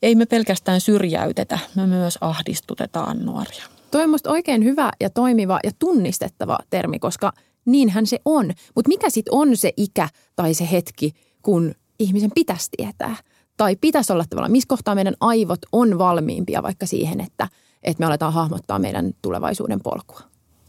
ei 0.01 0.15
me 0.15 0.25
pelkästään 0.25 0.81
syrjäytetä, 0.81 1.59
me 1.75 1.87
myös 1.87 2.17
ahdistutetaan 2.21 3.25
nuoria. 3.25 3.65
Toi 3.91 4.03
on 4.03 4.15
oikein 4.27 4.63
hyvä 4.63 4.91
ja 4.99 5.09
toimiva 5.09 5.59
ja 5.63 5.71
tunnistettava 5.79 6.57
termi, 6.69 6.99
koska 6.99 7.33
niinhän 7.65 8.07
se 8.07 8.19
on. 8.25 8.45
Mutta 8.75 8.89
mikä 8.89 9.09
sitten 9.09 9.33
on 9.33 9.57
se 9.57 9.73
ikä 9.77 10.09
tai 10.35 10.53
se 10.53 10.71
hetki, 10.71 11.13
kun 11.41 11.75
ihmisen 11.99 12.31
pitäisi 12.35 12.69
tietää? 12.77 13.15
Tai 13.61 13.75
pitäisi 13.75 14.13
olla 14.13 14.25
tavallaan, 14.29 14.51
missä 14.51 14.67
kohtaa 14.67 14.95
meidän 14.95 15.15
aivot 15.19 15.59
on 15.71 15.97
valmiimpia 15.97 16.63
vaikka 16.63 16.85
siihen, 16.85 17.21
että, 17.21 17.47
että 17.83 18.01
me 18.01 18.05
aletaan 18.05 18.33
hahmottaa 18.33 18.79
meidän 18.79 19.11
tulevaisuuden 19.21 19.79
polkua? 19.83 20.21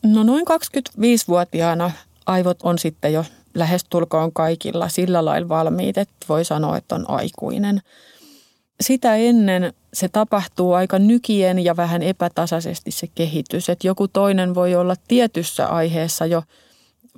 No 0.03 0.23
noin 0.23 0.45
25-vuotiaana 0.47 1.91
aivot 2.27 2.59
on 2.63 2.79
sitten 2.79 3.13
jo 3.13 3.25
lähestulkoon 3.55 4.33
kaikilla 4.33 4.89
sillä 4.89 5.25
lailla 5.25 5.49
valmiit, 5.49 5.99
että 5.99 6.27
voi 6.29 6.45
sanoa, 6.45 6.77
että 6.77 6.95
on 6.95 7.11
aikuinen– 7.11 7.81
sitä 8.81 9.17
ennen 9.17 9.73
se 9.95 10.09
tapahtuu 10.09 10.73
aika 10.73 10.99
nykien 10.99 11.59
ja 11.59 11.77
vähän 11.77 12.03
epätasaisesti 12.03 12.91
se 12.91 13.07
kehitys. 13.15 13.69
Että 13.69 13.87
joku 13.87 14.09
toinen 14.09 14.55
voi 14.55 14.75
olla 14.75 14.95
tietyssä 15.09 15.67
aiheessa 15.67 16.27
jo 16.27 16.43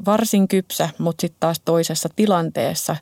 varsin 0.06 0.48
kypsä, 0.48 0.88
mutta 0.98 1.20
sitten 1.20 1.40
taas 1.40 1.60
toisessa 1.64 2.08
tilanteessa, 2.16 2.96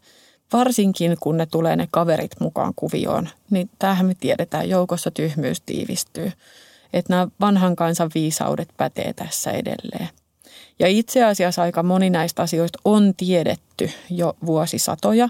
varsinkin 0.53 1.17
kun 1.21 1.37
ne 1.37 1.47
tulee 1.47 1.77
ne 1.77 1.89
kaverit 1.91 2.41
mukaan 2.41 2.73
kuvioon, 2.77 3.29
niin 3.51 3.71
tämähän 3.79 4.07
me 4.07 4.15
tiedetään, 4.21 4.69
joukossa 4.69 5.11
tyhmyys 5.11 5.61
tiivistyy. 5.61 6.33
Että 6.93 7.13
nämä 7.13 7.29
vanhan 7.41 7.77
kansan 7.77 8.11
viisaudet 8.15 8.69
pätee 8.77 9.13
tässä 9.13 9.51
edelleen. 9.51 10.09
Ja 10.79 10.89
itse 10.89 11.25
asiassa 11.25 11.63
aika 11.63 11.83
moni 11.83 12.11
näistä 12.11 12.43
asioista 12.43 12.79
on 12.85 13.15
tiedetty 13.17 13.91
jo 14.11 14.37
vuosisatoja. 14.47 15.29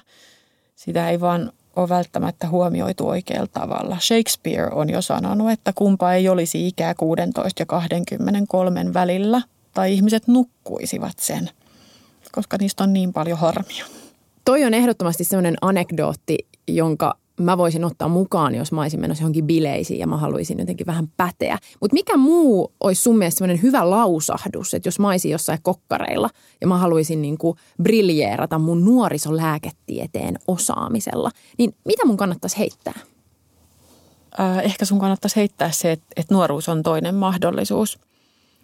Sitä 0.76 1.10
ei 1.10 1.20
vaan 1.20 1.52
ole 1.76 1.88
välttämättä 1.88 2.48
huomioitu 2.48 3.08
oikealla 3.08 3.46
tavalla. 3.46 3.96
Shakespeare 4.00 4.70
on 4.72 4.90
jo 4.90 5.02
sanonut, 5.02 5.50
että 5.50 5.72
kumpa 5.74 6.12
ei 6.12 6.28
olisi 6.28 6.66
ikää 6.66 6.94
16 6.94 7.62
ja 7.62 7.66
23 7.66 8.94
välillä, 8.94 9.42
tai 9.74 9.92
ihmiset 9.92 10.28
nukkuisivat 10.28 11.18
sen, 11.18 11.50
koska 12.32 12.56
niistä 12.60 12.84
on 12.84 12.92
niin 12.92 13.12
paljon 13.12 13.38
harmia. 13.38 13.84
Toi 14.44 14.64
on 14.64 14.74
ehdottomasti 14.74 15.24
sellainen 15.24 15.56
anekdootti, 15.60 16.38
jonka 16.68 17.14
mä 17.40 17.58
voisin 17.58 17.84
ottaa 17.84 18.08
mukaan, 18.08 18.54
jos 18.54 18.72
mä 18.72 18.80
olisin 18.80 19.00
menossa 19.00 19.22
johonkin 19.22 19.46
bileisiin 19.46 20.00
ja 20.00 20.06
mä 20.06 20.16
haluaisin 20.16 20.58
jotenkin 20.58 20.86
vähän 20.86 21.08
päteä. 21.16 21.58
Mutta 21.80 21.94
mikä 21.94 22.16
muu 22.16 22.72
olisi 22.80 23.02
sun 23.02 23.18
mielestä 23.18 23.38
sellainen 23.38 23.62
hyvä 23.62 23.90
lausahdus, 23.90 24.74
että 24.74 24.86
jos 24.86 24.98
mä 24.98 25.08
olisin 25.08 25.30
jossain 25.30 25.58
kokkareilla 25.62 26.30
ja 26.60 26.66
mä 26.66 26.78
haluaisin 26.78 27.22
niin 27.22 27.38
kuin 27.38 27.56
briljeerata 27.82 28.58
mun 28.58 28.84
nuorisolääketieteen 28.84 30.38
osaamisella, 30.48 31.30
niin 31.58 31.74
mitä 31.84 32.06
mun 32.06 32.16
kannattaisi 32.16 32.58
heittää? 32.58 32.94
Äh, 34.40 34.58
ehkä 34.58 34.84
sun 34.84 34.98
kannattaisi 34.98 35.36
heittää 35.36 35.70
se, 35.70 35.92
että, 35.92 36.06
että 36.16 36.34
nuoruus 36.34 36.68
on 36.68 36.82
toinen 36.82 37.14
mahdollisuus. 37.14 37.98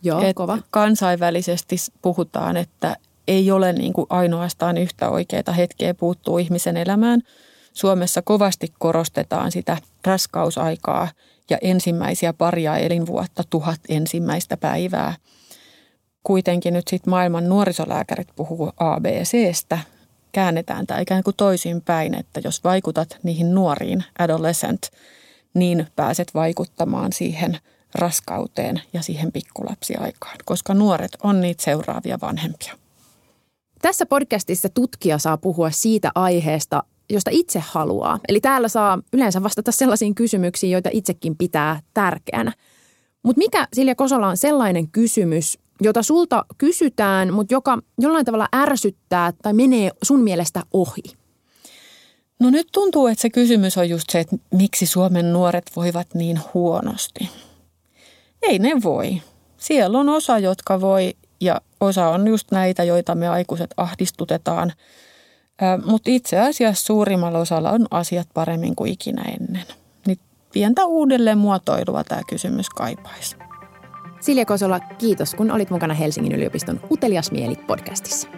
Joo, 0.02 0.20
Et 0.20 0.36
kova. 0.36 0.58
Kansainvälisesti 0.70 1.76
puhutaan, 2.02 2.56
että 2.56 2.96
ei 3.28 3.50
ole 3.50 3.72
niin 3.72 3.92
kuin 3.92 4.06
ainoastaan 4.10 4.78
yhtä 4.78 5.08
oikeaa 5.08 5.52
hetkeä 5.56 5.94
puuttuu 5.94 6.38
ihmisen 6.38 6.76
elämään– 6.76 7.22
Suomessa 7.78 8.22
kovasti 8.22 8.72
korostetaan 8.78 9.52
sitä 9.52 9.76
raskausaikaa 10.04 11.08
ja 11.50 11.58
ensimmäisiä 11.60 12.32
paria 12.32 12.76
elinvuotta, 12.76 13.42
tuhat 13.50 13.80
ensimmäistä 13.88 14.56
päivää. 14.56 15.14
Kuitenkin 16.22 16.74
nyt 16.74 16.88
sitten 16.88 17.10
maailman 17.10 17.48
nuorisolääkärit 17.48 18.28
puhuu 18.36 18.72
ABCstä. 18.76 19.78
Käännetään 20.32 20.86
tämä 20.86 21.00
ikään 21.00 21.22
kuin 21.22 21.36
toisinpäin, 21.36 22.14
että 22.14 22.40
jos 22.44 22.64
vaikutat 22.64 23.16
niihin 23.22 23.54
nuoriin, 23.54 24.04
adolescent, 24.18 24.82
niin 25.54 25.86
pääset 25.96 26.34
vaikuttamaan 26.34 27.12
siihen 27.12 27.58
raskauteen 27.94 28.82
ja 28.92 29.02
siihen 29.02 29.32
pikkulapsiaikaan, 29.32 30.36
koska 30.44 30.74
nuoret 30.74 31.16
on 31.22 31.40
niitä 31.40 31.62
seuraavia 31.62 32.18
vanhempia. 32.22 32.87
Tässä 33.82 34.06
podcastissa 34.06 34.68
tutkija 34.68 35.18
saa 35.18 35.36
puhua 35.36 35.70
siitä 35.70 36.10
aiheesta, 36.14 36.82
josta 37.10 37.30
itse 37.32 37.62
haluaa. 37.66 38.18
Eli 38.28 38.40
täällä 38.40 38.68
saa 38.68 38.98
yleensä 39.12 39.42
vastata 39.42 39.72
sellaisiin 39.72 40.14
kysymyksiin, 40.14 40.72
joita 40.72 40.88
itsekin 40.92 41.36
pitää 41.36 41.80
tärkeänä. 41.94 42.52
Mutta 43.22 43.38
mikä 43.38 43.68
Silja 43.72 43.94
Kosola 43.94 44.28
on 44.28 44.36
sellainen 44.36 44.88
kysymys, 44.88 45.58
jota 45.80 46.02
sulta 46.02 46.44
kysytään, 46.58 47.32
mutta 47.34 47.54
joka 47.54 47.78
jollain 47.98 48.24
tavalla 48.24 48.48
ärsyttää 48.54 49.32
tai 49.42 49.52
menee 49.52 49.90
sun 50.02 50.20
mielestä 50.20 50.62
ohi? 50.72 51.02
No 52.40 52.50
nyt 52.50 52.68
tuntuu, 52.72 53.06
että 53.06 53.22
se 53.22 53.30
kysymys 53.30 53.78
on 53.78 53.88
just 53.88 54.10
se, 54.10 54.20
että 54.20 54.36
miksi 54.54 54.86
Suomen 54.86 55.32
nuoret 55.32 55.70
voivat 55.76 56.14
niin 56.14 56.40
huonosti. 56.54 57.28
Ei 58.42 58.58
ne 58.58 58.72
voi. 58.84 59.22
Siellä 59.56 59.98
on 59.98 60.08
osa, 60.08 60.38
jotka 60.38 60.80
voi 60.80 61.14
ja 61.40 61.60
osa 61.80 62.08
on 62.08 62.28
just 62.28 62.50
näitä, 62.50 62.84
joita 62.84 63.14
me 63.14 63.28
aikuiset 63.28 63.74
ahdistutetaan– 63.76 64.72
mutta 65.84 66.10
itse 66.10 66.38
asiassa 66.38 66.86
suurimmalla 66.86 67.38
osalla 67.38 67.70
on 67.70 67.86
asiat 67.90 68.28
paremmin 68.34 68.76
kuin 68.76 68.92
ikinä 68.92 69.22
ennen. 69.22 69.66
Niin 70.06 70.18
pientä 70.52 70.84
uudelleen 70.86 71.38
muotoilua 71.38 72.04
tämä 72.04 72.20
kysymys 72.28 72.70
kaipaisi. 72.70 73.36
Silja 74.20 74.46
Kosola, 74.46 74.80
kiitos 74.80 75.34
kun 75.34 75.50
olit 75.50 75.70
mukana 75.70 75.94
Helsingin 75.94 76.32
yliopiston 76.32 76.80
Utelias 76.90 77.32
mieli 77.32 77.56
podcastissa. 77.56 78.28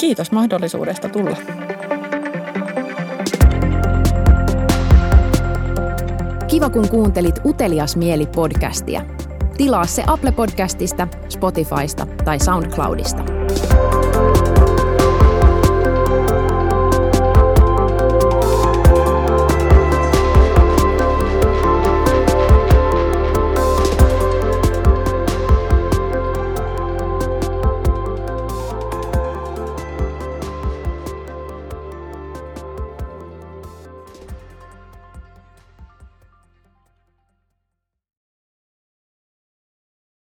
Kiitos 0.00 0.32
mahdollisuudesta 0.32 1.08
tulla. 1.08 1.36
Kiva 6.48 6.70
kun 6.70 6.88
kuuntelit 6.88 7.40
Utelias 7.44 7.96
mieli 7.96 8.26
podcastia. 8.26 9.19
Tilaa 9.60 9.86
se 9.86 10.04
Apple 10.06 10.32
Podcastista, 10.32 11.08
Spotifysta 11.28 12.06
tai 12.24 12.40
SoundCloudista. 12.40 13.39